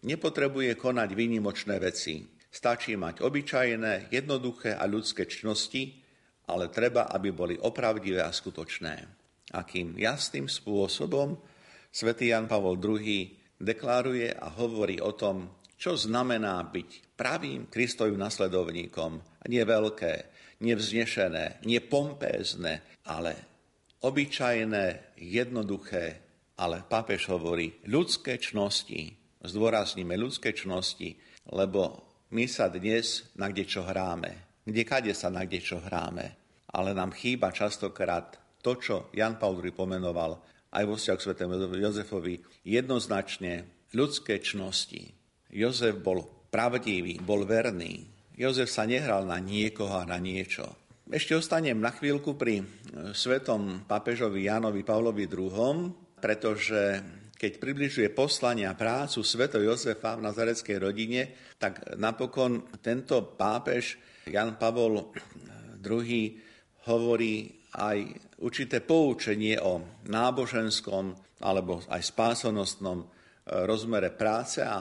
[0.04, 2.28] nepotrebuje konať výnimočné veci.
[2.54, 5.98] Stačí mať obyčajné, jednoduché a ľudské čnosti,
[6.46, 9.10] ale treba, aby boli opravdivé a skutočné.
[9.58, 11.34] Akým jasným spôsobom
[11.90, 13.02] svätý Jan Pavol II
[13.58, 15.50] deklaruje a hovorí o tom,
[15.82, 19.18] čo znamená byť pravým Kristovým nasledovníkom.
[19.50, 20.14] Nie veľké,
[20.62, 23.34] nevznešené, nepompézne, ale
[24.06, 26.22] obyčajné, jednoduché,
[26.62, 31.18] ale pápež hovorí ľudské čnosti, zdôrazníme ľudské čnosti,
[31.50, 36.34] lebo my sa dnes na kde čo hráme, kde kade sa na kde čo hráme,
[36.74, 40.42] ale nám chýba častokrát to, čo Jan Paul pomenoval
[40.74, 45.14] aj vo vzťahu k svetému Jozefovi, jednoznačne ľudské čnosti.
[45.54, 50.66] Jozef bol pravdivý, bol verný, Jozef sa nehral na niekoho a na niečo.
[51.06, 52.66] Ešte ostanem na chvíľku pri e,
[53.14, 56.98] svetom pápežovi Jánovi Pavlovi II, pretože
[57.44, 64.00] keď približuje poslania prácu sveto Jozefa v nazareckej rodine, tak napokon tento pápež
[64.32, 65.12] Jan Pavol
[65.84, 66.24] II
[66.88, 67.98] hovorí aj
[68.48, 71.12] určité poučenie o náboženskom
[71.44, 73.06] alebo aj spásonostnom e,
[73.68, 74.80] rozmere práce a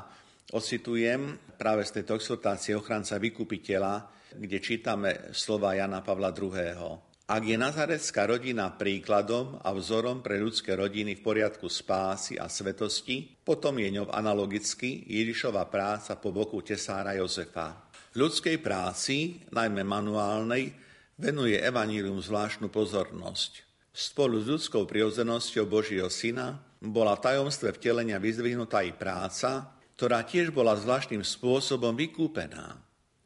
[0.54, 4.06] ocitujem práve z tejto exhortácie ochranca vykupiteľa,
[4.38, 7.11] kde čítame slova Jana Pavla II.
[7.32, 13.24] Ak je nazarecká rodina príkladom a vzorom pre ľudské rodiny v poriadku spásy a svetosti,
[13.40, 17.88] potom je ňou analogicky Ježišova práca po boku tesára Jozefa.
[18.20, 20.76] Ľudskej práci, najmä manuálnej,
[21.16, 23.64] venuje Evanílium zvláštnu pozornosť.
[23.88, 30.76] Spolu s ľudskou prirodzenosťou Božieho Syna bola tajomstve vtelenia vyzdvihnutá i práca, ktorá tiež bola
[30.76, 32.76] zvláštnym spôsobom vykúpená.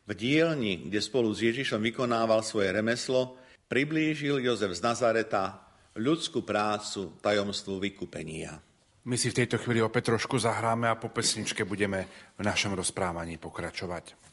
[0.07, 7.19] V dielni, kde spolu s Ježišom vykonával svoje remeslo, priblížil Jozef z Nazareta ľudskú prácu
[7.23, 8.61] tajomstvu vykúpenia.
[9.07, 13.39] My si v tejto chvíli opäť trošku zahráme a po pesničke budeme v našom rozprávaní
[13.39, 14.26] pokračovať.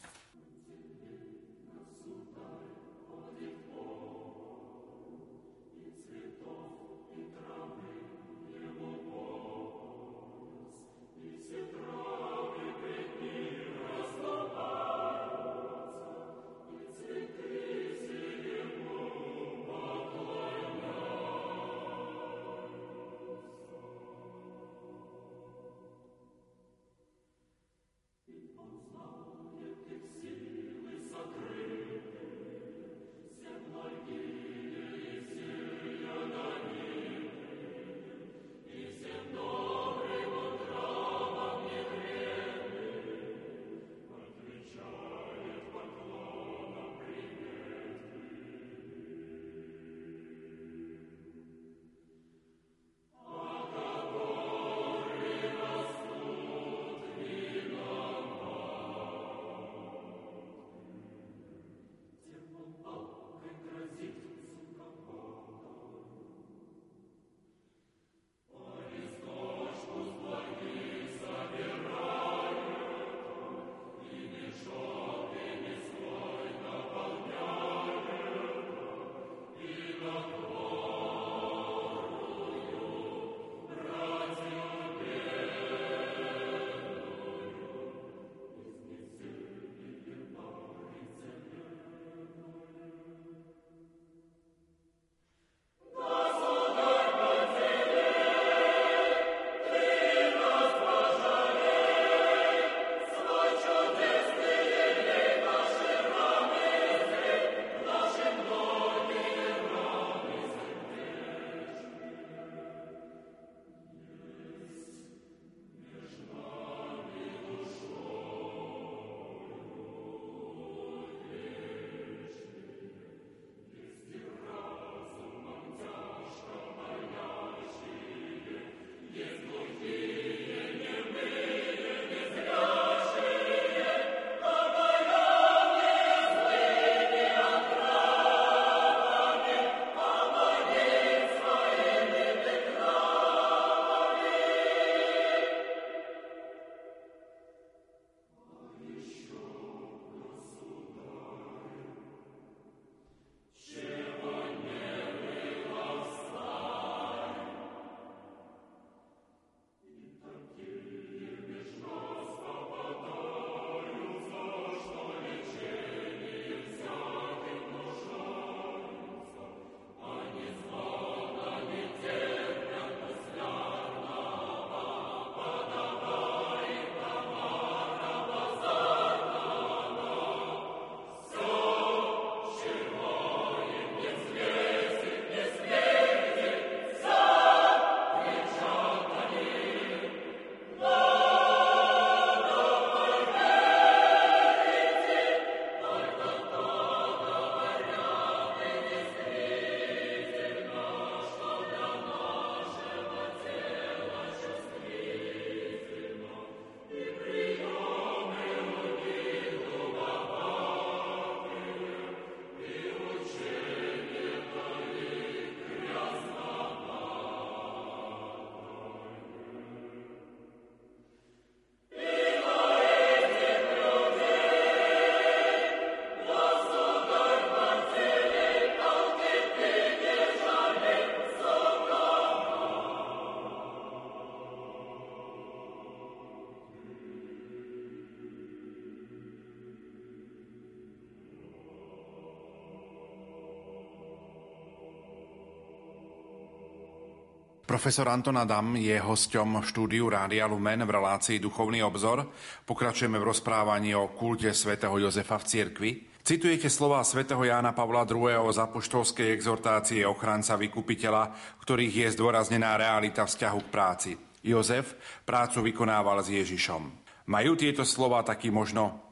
[247.74, 252.22] Profesor Anton Adam je hosťom štúdiu Rádia Lumen v relácii Duchovný obzor.
[252.62, 255.90] Pokračujeme v rozprávaní o kulte svätého Jozefa v cirkvi.
[256.22, 258.46] Citujete slova svätého Jána Pavla II.
[258.54, 261.34] z apoštolskej exhortácie ochranca vykupiteľa,
[261.66, 264.10] ktorých je zdôraznená realita vzťahu k práci.
[264.46, 264.94] Jozef
[265.26, 266.82] prácu vykonával s Ježišom.
[267.26, 269.02] Majú tieto slova taký možno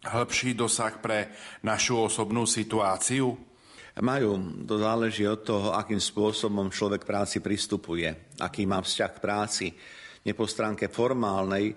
[0.00, 1.28] hĺbší dosah pre
[1.60, 3.51] našu osobnú situáciu?
[3.92, 8.08] Majú, to záleží od toho, akým spôsobom človek práci pristupuje,
[8.40, 9.66] aký má vzťah k práci.
[10.24, 11.76] Nie po stránke formálnej,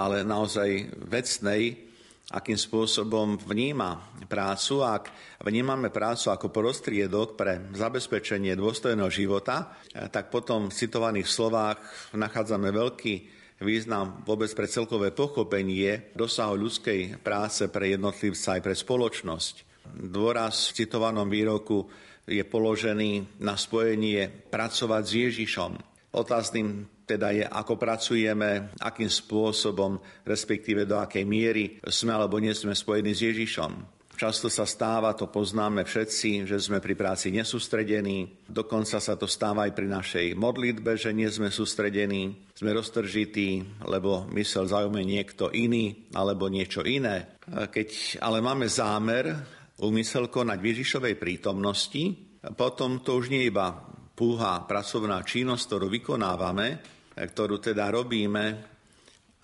[0.00, 1.90] ale naozaj vecnej,
[2.32, 4.80] akým spôsobom vníma prácu.
[4.80, 5.12] Ak
[5.44, 9.76] vnímame prácu ako prostriedok pre zabezpečenie dôstojného života,
[10.14, 11.76] tak potom v citovaných slovách
[12.16, 13.14] nachádzame veľký
[13.60, 19.69] význam vôbec pre celkové pochopenie dosahu ľudskej práce pre jednotlivca aj pre spoločnosť.
[19.88, 21.88] Dôraz v citovanom výroku
[22.28, 25.72] je položený na spojenie pracovať s Ježišom.
[26.10, 32.74] Otáznym teda je, ako pracujeme, akým spôsobom, respektíve do akej miery sme alebo nie sme
[32.74, 33.98] spojení s Ježišom.
[34.20, 38.44] Často sa stáva, to poznáme všetci, že sme pri práci nesústredení.
[38.44, 44.28] Dokonca sa to stáva aj pri našej modlitbe, že nie sme sústredení, sme roztržití, lebo
[44.36, 47.40] mysel zaujme niekto iný alebo niečo iné.
[47.48, 49.32] Keď ale máme zámer,
[49.80, 52.14] úmysel konať v Ježišovej prítomnosti,
[52.56, 53.84] potom to už nie je iba
[54.16, 56.68] púha pracovná činnosť, ktorú vykonávame,
[57.16, 58.60] ktorú teda robíme,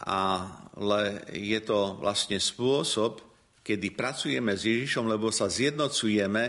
[0.05, 1.01] ale
[1.33, 3.25] je to vlastne spôsob,
[3.65, 6.45] kedy pracujeme s Ježišom, lebo sa zjednocujeme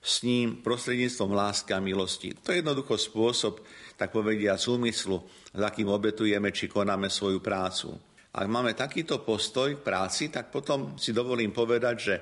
[0.00, 2.32] s ním prostredníctvom lásky a milosti.
[2.40, 3.60] To je jednoducho spôsob,
[4.00, 5.20] tak povedia, z úmyslu,
[5.52, 7.92] s akým obetujeme či konáme svoju prácu.
[8.36, 12.14] Ak máme takýto postoj k práci, tak potom si dovolím povedať, že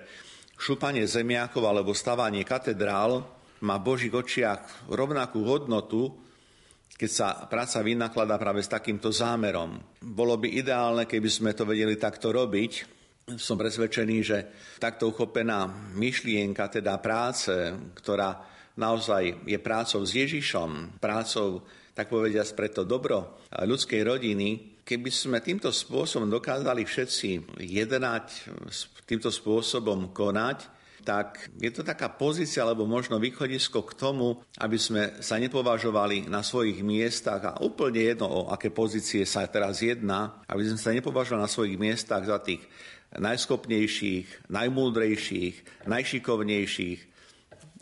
[0.58, 3.26] šupanie zemiakov alebo stavanie katedrál
[3.64, 6.12] má v Božích očiach rovnakú hodnotu,
[6.94, 9.82] keď sa práca vynakladá práve s takýmto zámerom.
[9.98, 12.72] Bolo by ideálne, keby sme to vedeli takto robiť.
[13.40, 14.38] Som presvedčený, že
[14.76, 17.50] takto uchopená myšlienka, teda práce,
[17.96, 18.36] ktorá
[18.76, 21.64] naozaj je prácou s Ježišom, prácou,
[21.96, 28.52] tak povediať, pre to dobro ľudskej rodiny, keby sme týmto spôsobom dokázali všetci jednať,
[29.08, 30.70] týmto spôsobom konať,
[31.04, 36.40] tak je to taká pozícia alebo možno východisko k tomu, aby sme sa nepovažovali na
[36.40, 41.44] svojich miestach a úplne jedno, o aké pozície sa teraz jedná, aby sme sa nepovažovali
[41.44, 42.64] na svojich miestach za tých
[43.20, 47.00] najskopnejších, najmúdrejších, najšikovnejších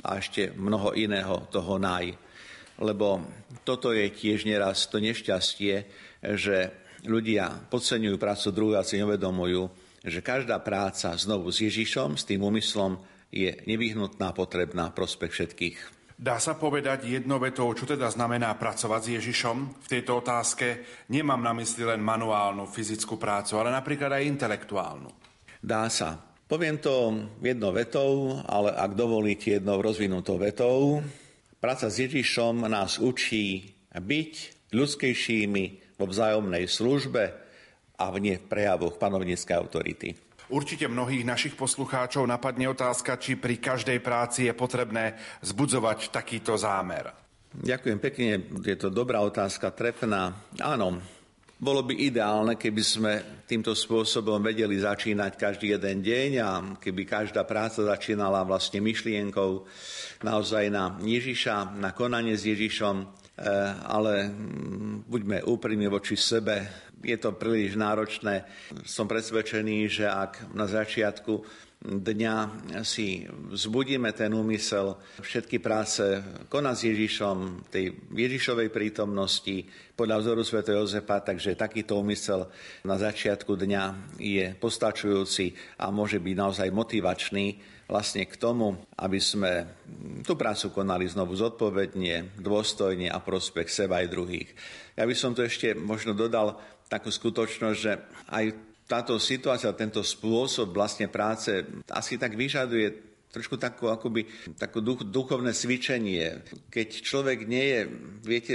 [0.03, 2.19] a ešte mnoho iného toho naj.
[2.83, 3.23] Lebo
[3.63, 5.87] toto je tiež neraz to nešťastie,
[6.35, 9.71] že ľudia podceňujú prácu druhého a si neuvedomujú,
[10.03, 12.99] že každá práca znovu s Ježišom, s tým úmyslom,
[13.33, 15.79] je nevyhnutná, potrebná prospech všetkých.
[16.23, 19.57] Dá sa povedať jedno vetou, čo teda znamená pracovať s Ježišom?
[19.83, 25.11] V tejto otázke nemám na mysli len manuálnu fyzickú prácu, ale napríklad aj intelektuálnu.
[25.59, 26.15] Dá sa.
[26.47, 31.03] Poviem to jednou vetou, ale ak dovolíte jednou rozvinutou vetou,
[31.59, 34.33] práca s Ježišom nás učí byť
[34.71, 37.23] ľudskejšími vo vzájomnej službe
[37.95, 40.11] a v prejavoch panovníckej autority.
[40.51, 45.15] Určite mnohých našich poslucháčov napadne otázka, či pri každej práci je potrebné
[45.47, 47.15] zbudzovať takýto zámer.
[47.55, 48.29] Ďakujem pekne,
[48.61, 50.35] je to dobrá otázka, trefná.
[50.59, 50.99] Áno,
[51.63, 53.13] bolo by ideálne, keby sme
[53.47, 59.63] týmto spôsobom vedeli začínať každý jeden deň a keby každá práca začínala vlastne myšlienkou
[60.27, 63.22] naozaj na Ježiša, na konanie s Ježišom,
[63.87, 66.71] ale mm, buďme úprimní voči sebe,
[67.03, 68.47] je to príliš náročné.
[68.87, 71.43] Som presvedčený, že ak na začiatku
[71.83, 72.35] dňa
[72.87, 77.37] si vzbudíme ten úmysel všetky práce konať s Ježišom,
[77.75, 79.67] tej Ježišovej prítomnosti
[79.99, 80.63] podľa vzoru Sv.
[80.63, 82.47] Jozefa, takže takýto úmysel
[82.87, 87.59] na začiatku dňa je postačujúci a môže byť naozaj motivačný
[87.93, 89.69] vlastne k tomu, aby sme
[90.25, 94.49] tú prácu konali znovu zodpovedne, dôstojne a prospech seba aj druhých.
[94.97, 96.57] Ja by som to ešte možno dodal
[96.89, 97.93] takú skutočnosť, že
[98.33, 98.45] aj
[98.89, 104.29] táto situácia, tento spôsob vlastne práce asi tak vyžaduje trošku takú, akoby,
[104.61, 106.45] takú duch, duchovné cvičenie.
[106.69, 107.81] Keď človek nie je,
[108.21, 108.55] viete,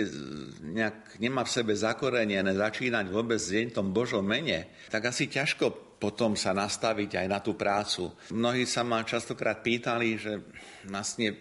[0.61, 6.37] nejak, nemá v sebe zakorenené začínať vôbec deň tom Božom mene, tak asi ťažko potom
[6.37, 8.13] sa nastaviť aj na tú prácu.
[8.33, 10.33] Mnohí sa ma častokrát pýtali, že
[10.85, 11.33] vlastne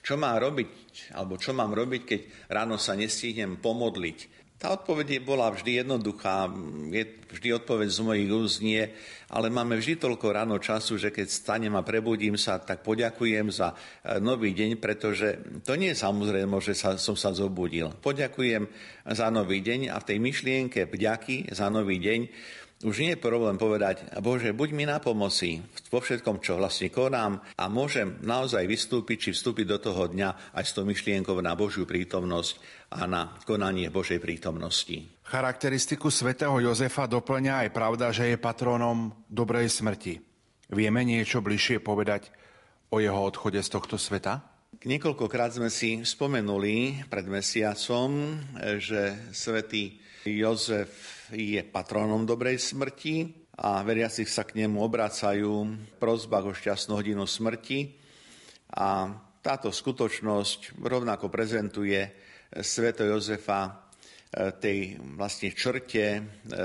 [0.00, 5.54] čo má robiť, alebo čo mám robiť, keď ráno sa nestihnem pomodliť Tá odpoveď bola
[5.54, 6.50] vždy jednoduchá,
[6.90, 8.58] je vždy odpoveď z mojich úst
[9.30, 13.70] ale máme vždy toľko ráno času, že keď stanem a prebudím sa, tak poďakujem za
[13.70, 17.94] e, nový deň, pretože to nie je samozrejme, že sa, som sa zobudil.
[18.02, 18.66] Poďakujem
[19.06, 22.20] za nový deň a v tej myšlienke vďaky za nový deň
[22.78, 25.58] už nie je problém povedať, Bože, buď mi na pomoci
[25.90, 30.64] vo všetkom, čo vlastne konám a môžem naozaj vystúpiť či vstúpiť do toho dňa aj
[30.64, 32.54] s tou myšlienkou na Božiu prítomnosť
[32.94, 35.10] a na konanie Božej prítomnosti.
[35.26, 40.22] Charakteristiku svätého Jozefa doplňa aj pravda, že je patrónom dobrej smrti.
[40.70, 42.30] Vieme niečo bližšie povedať
[42.94, 44.40] o jeho odchode z tohto sveta?
[44.78, 48.38] Niekoľkokrát sme si spomenuli pred mesiacom,
[48.78, 50.90] že svätý Jozef
[51.30, 57.26] je patronom dobrej smrti a veriaci sa k nemu obracajú v prozbách o šťastnú hodinu
[57.26, 57.94] smrti.
[58.74, 59.10] A
[59.42, 62.00] táto skutočnosť rovnako prezentuje
[62.58, 63.70] sveto Jozefa e,
[64.58, 64.78] tej
[65.18, 66.20] vlastne črte e,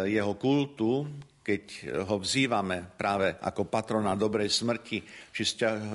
[0.09, 1.07] jeho kultu,
[1.43, 1.63] keď
[2.07, 5.03] ho vzývame práve ako patrona dobrej smrti
[5.35, 5.43] či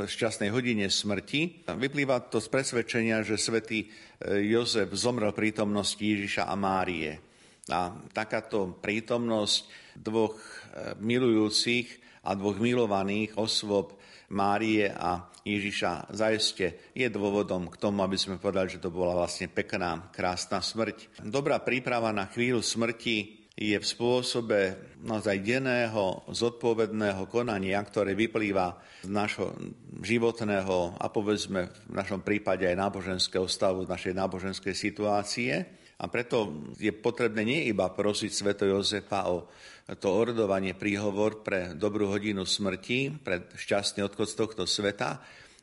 [0.04, 1.64] šťastnej hodine smrti.
[1.64, 7.27] Vyplýva to z presvedčenia, že svätý e, Jozef zomrel prítomnosti Ježiša a Márie.
[7.70, 11.88] A takáto prítomnosť dvoch e, milujúcich
[12.24, 13.96] a dvoch milovaných osôb
[14.28, 19.48] Márie a Ježiša zaiste je dôvodom k tomu, aby sme povedali, že to bola vlastne
[19.48, 21.24] pekná, krásna smrť.
[21.24, 29.10] Dobrá príprava na chvíľu smrti je v spôsobe naozaj denného, zodpovedného konania, ktoré vyplýva z
[29.10, 29.50] našho
[29.98, 35.77] životného a povedzme v našom prípade aj náboženského stavu, z našej náboženskej situácie.
[35.98, 39.50] A preto je potrebné nie iba prosiť sveto Jozefa o
[39.98, 45.18] to ordovanie príhovor pre dobrú hodinu smrti, pre šťastný odchod z tohto sveta,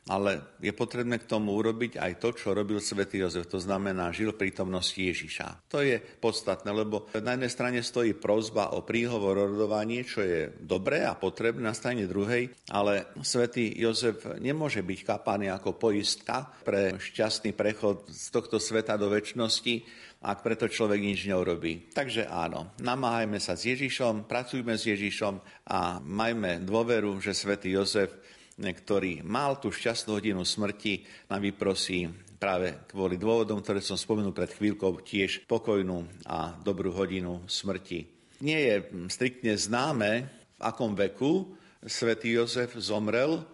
[0.06, 4.38] ale je potrebné k tomu urobiť aj to, čo robil svätý Jozef, to znamená, žil
[4.38, 5.66] prítomnosti Ježiša.
[5.74, 11.02] To je podstatné, lebo na jednej strane stojí prozba o príhovor rodovanie, čo je dobré
[11.02, 17.50] a potrebné na strane druhej, ale svätý Jozef nemôže byť kapaný ako poistka pre šťastný
[17.50, 21.92] prechod z tohto sveta do väčšnosti, ak preto človek nič neurobí.
[21.92, 28.12] Takže áno, namáhajme sa s Ježišom, pracujme s Ježišom a majme dôveru, že svätý Jozef
[28.56, 32.08] ktorý mal tú šťastnú hodinu smrti, nám vyprosí
[32.40, 38.08] práve kvôli dôvodom, ktoré som spomenul pred chvíľkou, tiež pokojnú a dobrú hodinu smrti.
[38.40, 38.76] Nie je
[39.12, 41.52] striktne známe, v akom veku
[41.84, 43.44] svätý Jozef zomrel,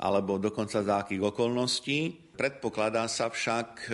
[0.00, 2.25] alebo dokonca za akých okolností.
[2.36, 3.92] Predpokladá sa však, e,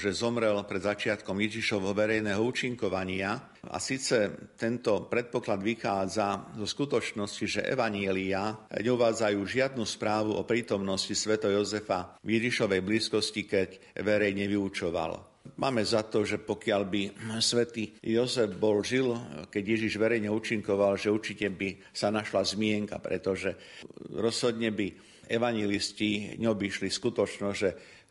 [0.00, 3.36] že zomrel pred začiatkom Ježišovho verejného účinkovania.
[3.68, 11.52] A síce tento predpoklad vychádza zo skutočnosti, že Evanielia neuvádzajú žiadnu správu o prítomnosti sveto
[11.52, 13.68] Jozefa v Ježišovej blízkosti, keď
[14.00, 15.32] verejne vyučoval.
[15.60, 17.02] Máme za to, že pokiaľ by
[17.44, 19.12] svätý Jozef bol žil,
[19.52, 23.52] keď Ježiš verejne účinkoval, že určite by sa našla zmienka, pretože
[24.16, 27.70] rozhodne by evangelisti neobyšli skutočnosť, že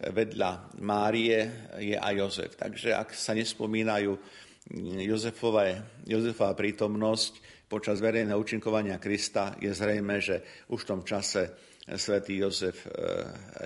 [0.10, 1.40] vedľa Márie
[1.78, 2.52] je aj Jozef.
[2.58, 4.18] Takže ak sa nespomínajú
[5.06, 11.56] Jozefové, Jozefová prítomnosť počas verejného účinkovania Krista, je zrejme, že už v tom čase
[11.98, 12.90] svätý Jozef e,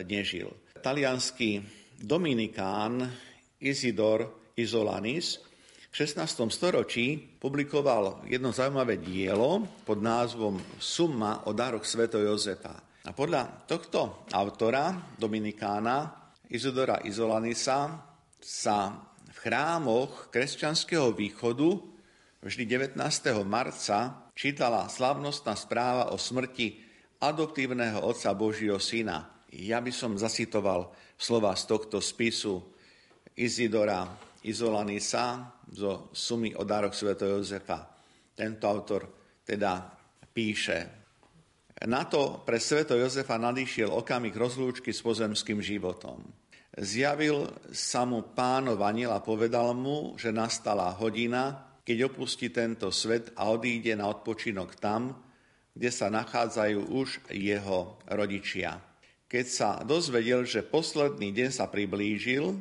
[0.05, 0.49] nežil.
[0.79, 1.61] Talianský
[1.99, 3.09] dominikán
[3.59, 5.41] Isidor Izolanis
[5.89, 6.51] v 16.
[6.51, 12.84] storočí publikoval jedno zaujímavé dielo pod názvom Summa o dároch sveto Jozefa.
[13.05, 16.09] A podľa tohto autora, Dominikána,
[16.49, 18.01] Izodora Izolanisa,
[18.41, 18.77] sa
[19.29, 21.69] v chrámoch kresťanského východu
[22.41, 22.97] vždy 19.
[23.45, 26.81] marca čítala slávnostná správa o smrti
[27.21, 29.45] adoptívneho otca Božího syna.
[29.53, 32.57] Ja by som zasitoval slova z tohto spisu
[33.37, 34.01] Izidora
[34.41, 37.13] Izolanisa zo sumy o dároch Sv.
[37.21, 37.85] Jozefa.
[38.33, 39.05] Tento autor
[39.45, 39.93] teda
[40.33, 41.04] píše,
[41.83, 46.23] na to pre sveto Jozefa nadišiel okamih rozlúčky s pozemským životom.
[46.75, 53.35] Zjavil sa mu pánov aniel a povedal mu, že nastala hodina, keď opustí tento svet
[53.35, 55.15] a odíde na odpočinok tam,
[55.75, 58.79] kde sa nachádzajú už jeho rodičia.
[59.27, 62.55] Keď sa dozvedel, že posledný deň sa priblížil,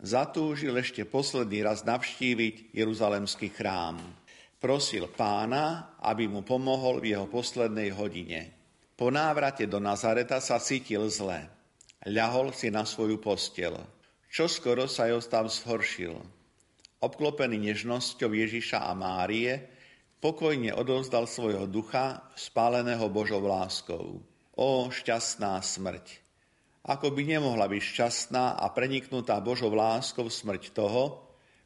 [0.00, 4.00] zatúžil ešte posledný raz navštíviť Jeruzalemský chrám.
[4.64, 8.48] Prosil pána, aby mu pomohol v jeho poslednej hodine.
[8.96, 11.52] Po návrate do Nazareta sa cítil zle.
[12.08, 13.76] Ľahol si na svoju postel.
[14.32, 16.16] Čo skoro sa jeho stav zhoršil.
[16.96, 19.68] Obklopený nežnosťou Ježiša a Márie,
[20.24, 24.24] pokojne odovzdal svojho ducha spáleného Božou láskou.
[24.56, 26.24] O šťastná smrť!
[26.88, 31.20] Ako by nemohla byť šťastná a preniknutá Božou láskou smrť toho,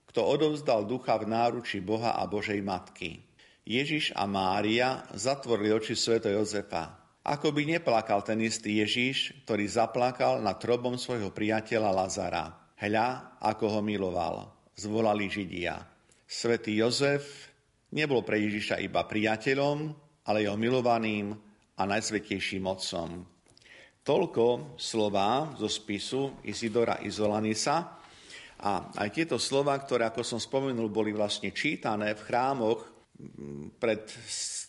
[0.08, 3.20] kto odovzdal ducha v náruči Boha a Božej Matky.
[3.68, 6.96] Ježiš a Mária zatvorili oči sveto Jozefa.
[7.28, 12.46] Ako by neplakal ten istý Ježiš, ktorý zaplakal nad trobom svojho priateľa Lazara.
[12.80, 15.76] Hľa, ako ho miloval, zvolali Židia.
[16.24, 17.52] Svetý Jozef
[17.92, 19.92] nebol pre Ježiša iba priateľom,
[20.24, 21.36] ale jeho milovaným
[21.76, 23.28] a najsvetejším otcom.
[24.00, 27.97] Toľko slova zo spisu Isidora Izolanisa.
[28.58, 32.82] A aj tieto slova, ktoré, ako som spomenul, boli vlastne čítané v chrámoch
[33.78, 34.02] pred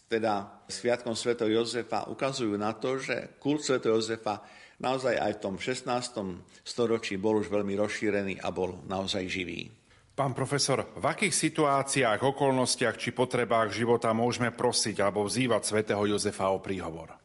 [0.10, 1.38] teda Sviatkom Sv.
[1.38, 3.82] Jozefa ukazujú na to, že kult Sv.
[3.82, 4.42] Jozefa
[4.82, 5.86] naozaj aj v tom 16.
[6.66, 9.70] storočí bol už veľmi rozšírený a bol naozaj živý.
[10.18, 16.52] Pán profesor, v akých situáciách, okolnostiach či potrebách života môžeme prosiť alebo vzývať svätého Jozefa
[16.52, 17.19] o príhovor?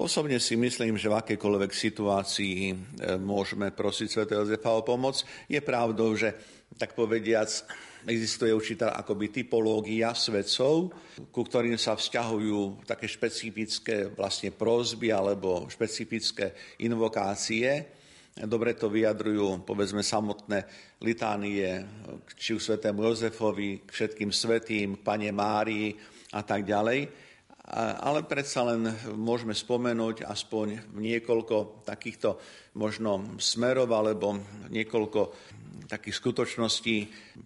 [0.00, 2.74] Osobne si myslím, že v akejkoľvek situácii e,
[3.20, 5.20] môžeme prosiť svätého Jozefa o pomoc.
[5.44, 6.32] Je pravdou, že
[6.80, 7.52] tak povediac
[8.08, 10.96] existuje určitá akoby typológia svedcov,
[11.28, 17.92] ku ktorým sa vzťahujú také špecifické vlastne prozby alebo špecifické invokácie.
[18.40, 20.64] Dobre to vyjadrujú, povedzme, samotné
[21.04, 21.68] litánie
[22.40, 25.92] či u svetému Jozefovi, k všetkým svetým, k pane Márii
[26.32, 27.29] a tak ďalej.
[27.78, 32.34] Ale predsa len môžeme spomenúť aspoň niekoľko takýchto
[32.74, 34.34] možno smerov alebo
[34.74, 35.20] niekoľko
[35.86, 36.96] takých skutočností,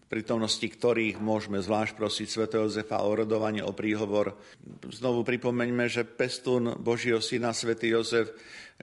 [0.09, 2.45] prítomnosti ktorých môžeme zvlášť prosiť Sv.
[2.49, 4.37] Jozefa o rodovanie, o príhovor.
[4.93, 7.77] Znovu pripomeňme, že pestún Božieho syna Sv.
[7.81, 8.33] Jozef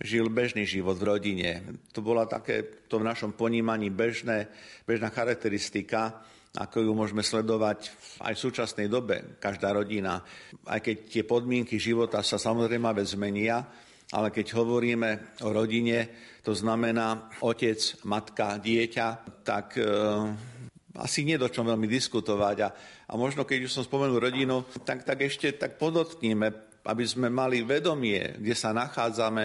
[0.02, 1.52] žil bežný život v rodine.
[1.94, 4.50] To bola také, to v našom ponímaní bežné,
[4.90, 7.92] bežná charakteristika, ako ju môžeme sledovať
[8.28, 10.20] aj v súčasnej dobe, každá rodina.
[10.68, 13.64] Aj keď tie podmienky života sa samozrejme vec zmenia,
[14.12, 16.12] ale keď hovoríme o rodine,
[16.44, 19.08] to znamená otec, matka, dieťa,
[19.48, 19.88] tak e,
[21.00, 22.58] asi nie do čom veľmi diskutovať.
[22.68, 22.70] A,
[23.08, 26.48] a možno keď už som spomenul rodinu, tak, tak ešte tak podotkníme,
[26.84, 29.44] aby sme mali vedomie, kde sa nachádzame,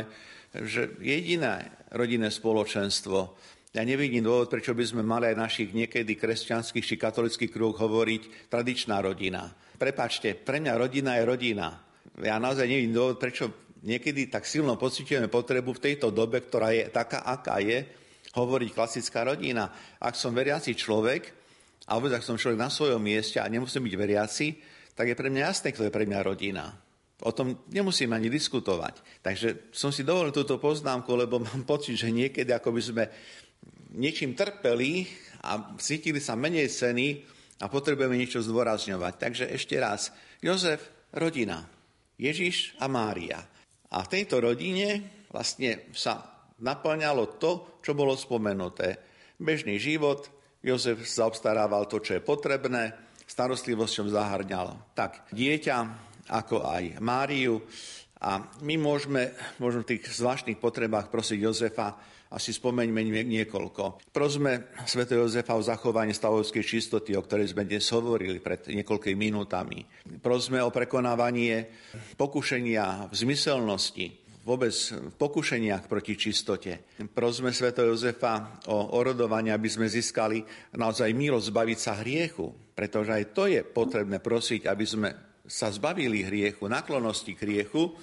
[0.66, 3.38] že jediné rodinné spoločenstvo,
[3.76, 8.48] ja nevidím dôvod, prečo by sme mali aj našich niekedy kresťanských či katolických kruh hovoriť
[8.48, 9.52] tradičná rodina.
[9.76, 11.76] Prepačte, pre mňa rodina je rodina.
[12.24, 13.52] Ja naozaj nevidím dôvod, prečo
[13.84, 17.84] niekedy tak silno pocitujeme potrebu v tejto dobe, ktorá je taká, aká je,
[18.32, 19.68] hovoriť klasická rodina.
[20.00, 21.28] Ak som veriaci človek,
[21.88, 24.46] alebo ak som človek na svojom mieste a nemusím byť veriaci,
[24.96, 26.72] tak je pre mňa jasné, kto je pre mňa rodina.
[27.24, 29.00] O tom nemusím ani diskutovať.
[29.24, 33.04] Takže som si dovolil túto poznámku, lebo mám pocit, že niekedy ako by sme
[33.96, 35.08] niečím trpeli
[35.42, 37.06] a cítili sa menej ceny
[37.60, 39.12] a potrebujeme niečo zdôrazňovať.
[39.16, 40.12] Takže ešte raz,
[40.44, 40.84] Jozef,
[41.16, 41.64] rodina,
[42.20, 43.40] Ježiš a Mária.
[43.90, 49.00] A v tejto rodine vlastne sa naplňalo to, čo bolo spomenuté.
[49.40, 50.28] Bežný život,
[50.60, 52.92] Jozef zaobstarával to, čo je potrebné,
[53.26, 55.76] starostlivosťou zahrňal tak dieťa,
[56.30, 57.62] ako aj Máriu.
[58.16, 62.00] A my môžeme možno v tých zvláštnych potrebách prosiť Jozefa,
[62.32, 64.10] asi spomeňme niekoľko.
[64.10, 65.06] Prosme Sv.
[65.06, 69.86] Jozefa o zachovanie stavovskej čistoty, o ktorej sme dnes hovorili pred niekoľkými minútami.
[70.18, 71.70] Prosme o prekonávanie
[72.18, 74.06] pokušenia v zmyselnosti,
[74.42, 76.98] vôbec v pokušeniach proti čistote.
[77.14, 77.70] Prosme Sv.
[77.70, 80.42] Jozefa o orodovanie, aby sme získali
[80.74, 85.08] naozaj milosť zbaviť sa hriechu, pretože aj to je potrebné prosiť, aby sme
[85.46, 87.94] sa zbavili hriechu, naklonosti k hriechu,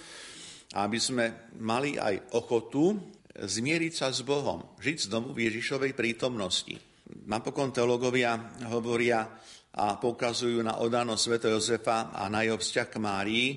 [0.74, 2.97] aby sme mali aj ochotu
[3.34, 6.77] zmieriť sa s Bohom, žiť znovu v Ježišovej prítomnosti.
[7.25, 8.38] Napokon teologovia
[8.69, 9.25] hovoria
[9.73, 11.36] a poukazujú na odanosť Sv.
[11.49, 13.49] Jozefa a na jeho vzťah k Márii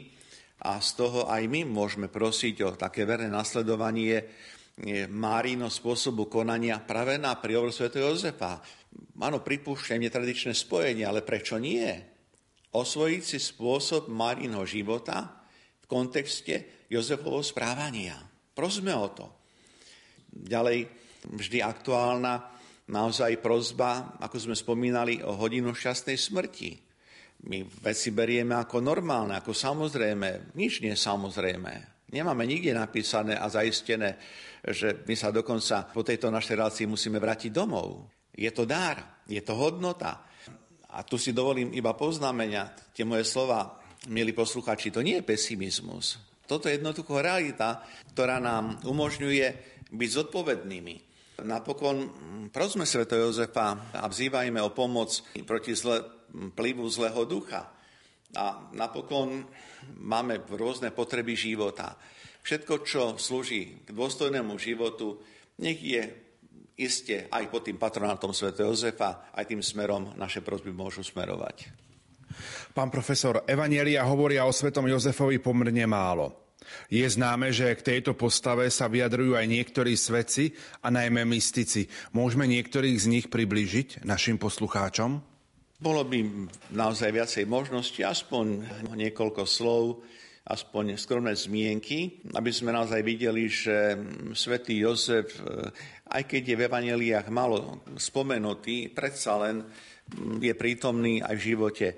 [0.65, 4.25] a z toho aj my môžeme prosiť o také verné nasledovanie
[5.13, 7.93] Márino spôsobu konania práve na príhovor Sv.
[7.93, 8.65] Jozefa.
[9.21, 11.85] Áno, pripúšťam netradičné spojenie, ale prečo nie?
[12.73, 15.45] Osvojiť si spôsob Márino života
[15.81, 18.17] v kontexte Jozefovho správania.
[18.57, 19.27] Prosme o to.
[20.45, 20.89] Ďalej,
[21.33, 22.53] vždy aktuálna
[22.87, 26.71] naozaj prozba, ako sme spomínali, o hodinu šťastnej smrti.
[27.47, 30.57] My veci berieme ako normálne, ako samozrejme.
[30.57, 31.97] Nič nie je samozrejme.
[32.15, 34.17] Nemáme nikde napísané a zaistené,
[34.63, 38.07] že my sa dokonca po tejto našej relácii musíme vrátiť domov.
[38.31, 40.23] Je to dar, je to hodnota.
[40.95, 46.23] A tu si dovolím iba poznamenia, tie moje slova, milí posluchači, to nie je pesimizmus.
[46.47, 47.83] Toto je jednoducho realita,
[48.15, 50.95] ktorá nám umožňuje byť zodpovednými.
[51.45, 51.97] Napokon
[52.49, 53.05] prosme Sv.
[53.05, 56.01] Jozefa a vzývajme o pomoc proti zle,
[56.57, 57.69] plivu zlého ducha.
[58.37, 59.45] A napokon
[60.01, 61.97] máme rôzne potreby života.
[62.41, 65.21] Všetko, čo slúži k dôstojnému životu,
[65.61, 66.03] nech je
[66.77, 68.53] iste aj pod tým patronátom Sv.
[68.57, 71.69] Jozefa, aj tým smerom naše prosby môžu smerovať.
[72.77, 76.46] Pán profesor, Evanielia hovoria o svetom Jozefovi pomerne málo.
[76.89, 81.91] Je známe, že k tejto postave sa vyjadrujú aj niektorí svedci a najmä mystici.
[82.15, 85.23] Môžeme niektorých z nich priblížiť našim poslucháčom?
[85.77, 88.65] Bolo by naozaj viacej možností, aspoň
[88.97, 90.01] niekoľko slov,
[90.47, 93.99] aspoň skromné zmienky, aby sme naozaj videli, že
[94.33, 95.37] svätý Jozef,
[96.07, 99.67] aj keď je v evaneliách malo spomenutý, predsa len
[100.39, 101.97] je prítomný aj v živote e,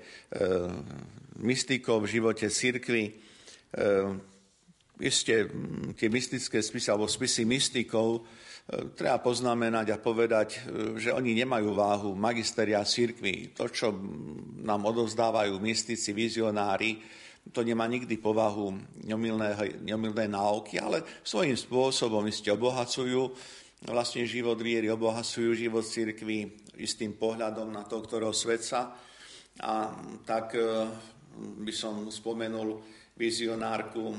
[1.45, 3.05] mystikov, v živote cirkvy.
[3.05, 3.13] E,
[4.99, 5.47] Isté
[5.95, 8.21] tie mystické spisy alebo spisy mystikov e,
[8.91, 10.59] treba poznamenať a povedať, e,
[10.99, 13.55] že oni nemajú váhu magisteria církvy.
[13.55, 13.95] To, čo
[14.59, 16.99] nám odovzdávajú mystici, vizionári,
[17.55, 18.75] to nemá nikdy povahu
[19.87, 23.31] neomilnej náuky, ale svojím spôsobom iste obohacujú
[23.87, 28.91] vlastne život viery, obohacujú život církvy istým pohľadom na to, ktorého svetca.
[29.63, 29.95] A
[30.27, 30.91] tak e,
[31.39, 34.15] by som spomenul vizionárku,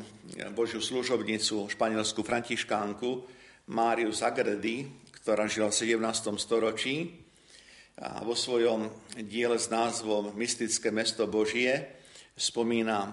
[0.53, 3.25] Božiu služobnicu, španielskú františkánku
[3.73, 4.93] Máriu Zagredy,
[5.25, 6.37] ktorá žila v 17.
[6.37, 7.09] storočí
[7.97, 8.93] a vo svojom
[9.25, 11.97] diele s názvom Mystické mesto Božie
[12.37, 13.09] spomína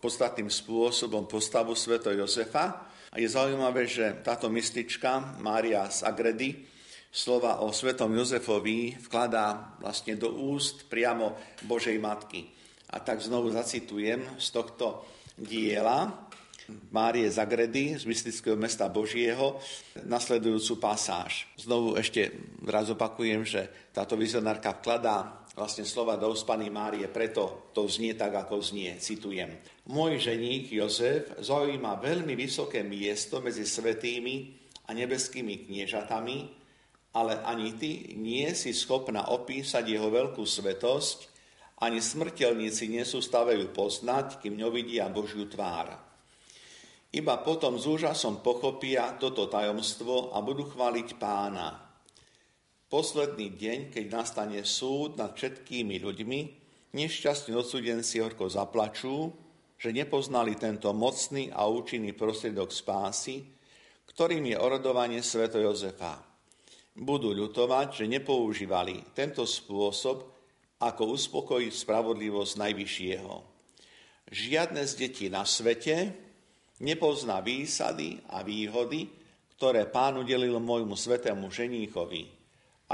[0.00, 2.88] podstatným spôsobom postavu sveto Jozefa.
[3.12, 6.64] A je zaujímavé, že táto mystička Mária z Agredy
[7.12, 11.36] slova o svetom Jozefovi vkladá vlastne do úst priamo
[11.68, 12.48] Božej Matky.
[12.88, 16.28] A tak znovu zacitujem z tohto diela
[16.92, 19.56] Márie Zagredy z mystického mesta Božieho
[20.04, 21.48] nasledujúcu pasáž.
[21.56, 22.28] Znovu ešte
[22.68, 28.36] raz opakujem, že táto vizionárka vkladá vlastne slova do Pani Márie, preto to znie tak,
[28.36, 29.00] ako znie.
[29.00, 29.56] Citujem.
[29.88, 34.54] Môj ženík Jozef zaujíma veľmi vysoké miesto medzi svetými
[34.86, 36.38] a nebeskými kniežatami,
[37.16, 41.37] ale ani ty nie si schopná opísať jeho veľkú svetosť
[41.78, 45.94] ani smrteľníci nesústavajú poznať, kým nevidia Božiu tvár.
[47.08, 51.88] Iba potom s úžasom pochopia toto tajomstvo a budú chváliť pána.
[52.88, 56.40] Posledný deň, keď nastane súd nad všetkými ľuďmi,
[56.92, 59.32] nešťastní odsudenci horko zaplačú,
[59.78, 63.46] že nepoznali tento mocný a účinný prostriedok spásy,
[64.10, 66.18] ktorým je orodovanie sveto Jozefa.
[66.98, 70.37] Budú ľutovať, že nepoužívali tento spôsob,
[70.78, 73.34] ako uspokojiť spravodlivosť Najvyššieho.
[74.28, 76.14] Žiadne z detí na svete
[76.84, 79.10] nepozná výsady a výhody,
[79.58, 82.30] ktoré pán udelil môjmu svetému ženíchovi,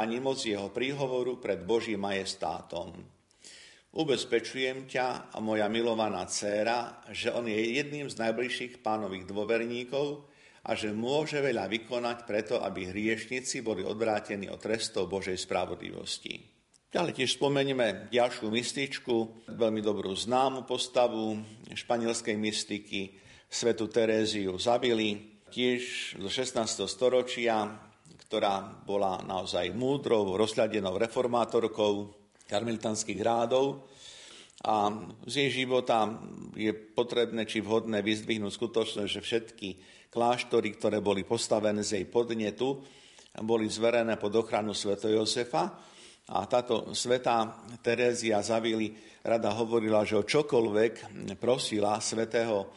[0.01, 2.97] ani moc jeho príhovoru pred Božím majestátom.
[3.95, 10.27] Ubezpečujem ťa, moja milovaná dcéra, že on je jedným z najbližších pánových dôverníkov
[10.65, 16.54] a že môže veľa vykonať preto, aby hriešnici boli odvrátení od trestov Božej spravodlivosti.
[16.95, 19.15] Ďalej tiež spomenieme ďalšiu mystičku,
[19.51, 21.43] veľmi dobrú známu postavu
[21.75, 23.19] španielskej mystiky,
[23.51, 26.87] svetu Teréziu Zabili, tiež zo 16.
[26.87, 27.67] storočia,
[28.23, 32.15] ktorá bola naozaj múdrou, rozhľadenou reformátorkou
[32.47, 33.91] karmelitanských rádov.
[34.63, 34.95] A
[35.27, 36.07] z jej života
[36.55, 39.69] je potrebné či vhodné vyzdvihnúť skutočnosť, že všetky
[40.15, 42.79] kláštory, ktoré boli postavené z jej podnetu,
[43.43, 44.95] boli zverené pod ochranu Sv.
[44.95, 45.91] Josefa
[46.25, 50.93] a táto svetá Terézia Zavili rada hovorila, že o čokoľvek
[51.37, 52.73] prosila svetého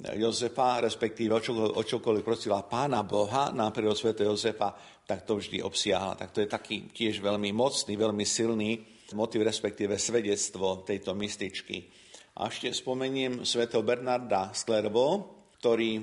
[0.00, 6.16] Jozefa, respektíve o čokoľvek prosila pána Boha, nápríklad svetého Jozefa, tak to vždy obsiahla.
[6.16, 8.80] Tak to je taký tiež veľmi mocný, veľmi silný
[9.12, 11.90] motiv, respektíve svedectvo tejto mystičky.
[12.38, 16.00] A ešte spomeniem svetého Bernarda Sklervo, ktorý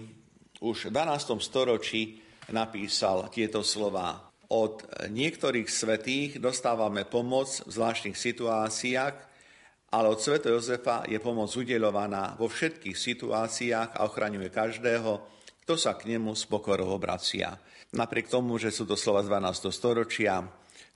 [0.60, 1.40] už v 12.
[1.40, 2.20] storočí
[2.52, 4.27] napísal tieto slova.
[4.48, 4.80] Od
[5.12, 9.16] niektorých svetých dostávame pomoc v zvláštnych situáciách,
[9.92, 10.40] ale od Sv.
[10.40, 15.12] Jozefa je pomoc udeľovaná vo všetkých situáciách a ochraňuje každého,
[15.68, 17.60] kto sa k nemu s pokorou obracia.
[17.92, 19.68] Napriek tomu, že sú to slova z 12.
[19.72, 20.44] storočia,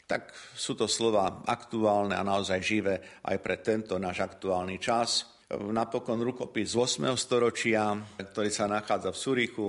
[0.08, 5.28] tak sú to slova aktuálne a naozaj živé aj pre tento náš aktuálny čas.
[5.52, 7.16] Napokon rukopis z 8.
[7.20, 9.68] storočia, ktorý sa nachádza v Surichu,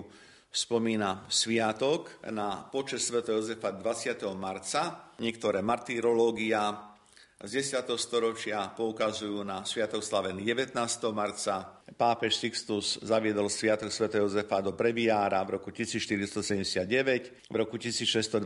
[0.52, 3.24] spomína sviatok na počas Sv.
[3.24, 4.20] Jozefa 20.
[4.36, 5.08] marca.
[5.16, 6.92] Niektoré martyrológia
[7.40, 7.88] z 10.
[7.96, 10.76] storočia poukazujú na sviatok slavený 19.
[11.16, 11.80] marca.
[11.96, 14.12] Pápež Sixtus zaviedol sviatok Sv.
[14.12, 17.48] Jozefa do prebiára v roku 1479.
[17.48, 18.44] V roku 1621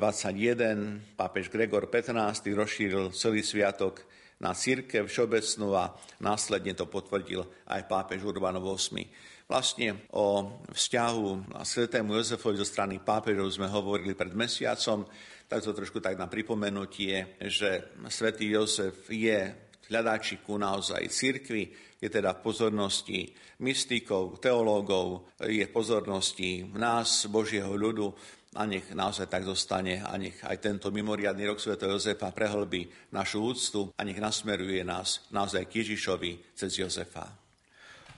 [1.18, 4.07] pápež Gregor XV rozšíril celý sviatok
[4.38, 9.34] na církev všeobecnú a následne to potvrdil aj pápež Urban VIII.
[9.47, 15.07] Vlastne o vzťahu svetému Jozefovi zo strany pápežov sme hovorili pred mesiacom,
[15.47, 19.55] tak to trošku tak na pripomenutie, že svätý Jozef je
[19.86, 21.70] hľadáčiku naozaj cirkvi,
[22.03, 23.20] je teda v pozornosti
[23.62, 28.11] mystikov, teológov, je v pozornosti nás, Božieho ľudu
[28.59, 31.78] a nech naozaj tak zostane a nech aj tento mimoriadný rok Sv.
[31.78, 37.45] Jozefa prehlbí našu úctu a nech nasmeruje nás naozaj k Ježišovi cez Jozefa.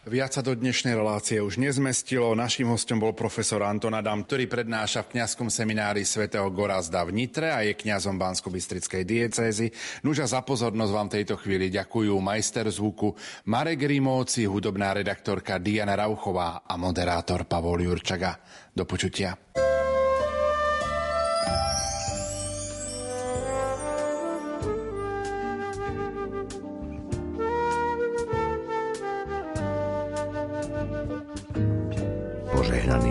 [0.06, 2.30] Viac sa do dnešnej relácie už nezmestilo.
[2.38, 7.50] Naším hostom bol profesor Anton Adam, ktorý prednáša v kňazskom seminári svätého Gorazda v Nitre
[7.50, 9.74] a je kňazom Bansko-Bistrickej diecézy.
[10.06, 13.10] Nuža za pozornosť vám tejto chvíli ďakujú majster zvuku
[13.50, 18.38] Marek Rimóci, hudobná redaktorka Diana Rauchová a moderátor Pavol Jurčaga.
[18.70, 19.34] Do počutia.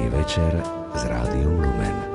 [0.10, 0.64] Večer
[0.96, 2.07] s Rádiom Lumen.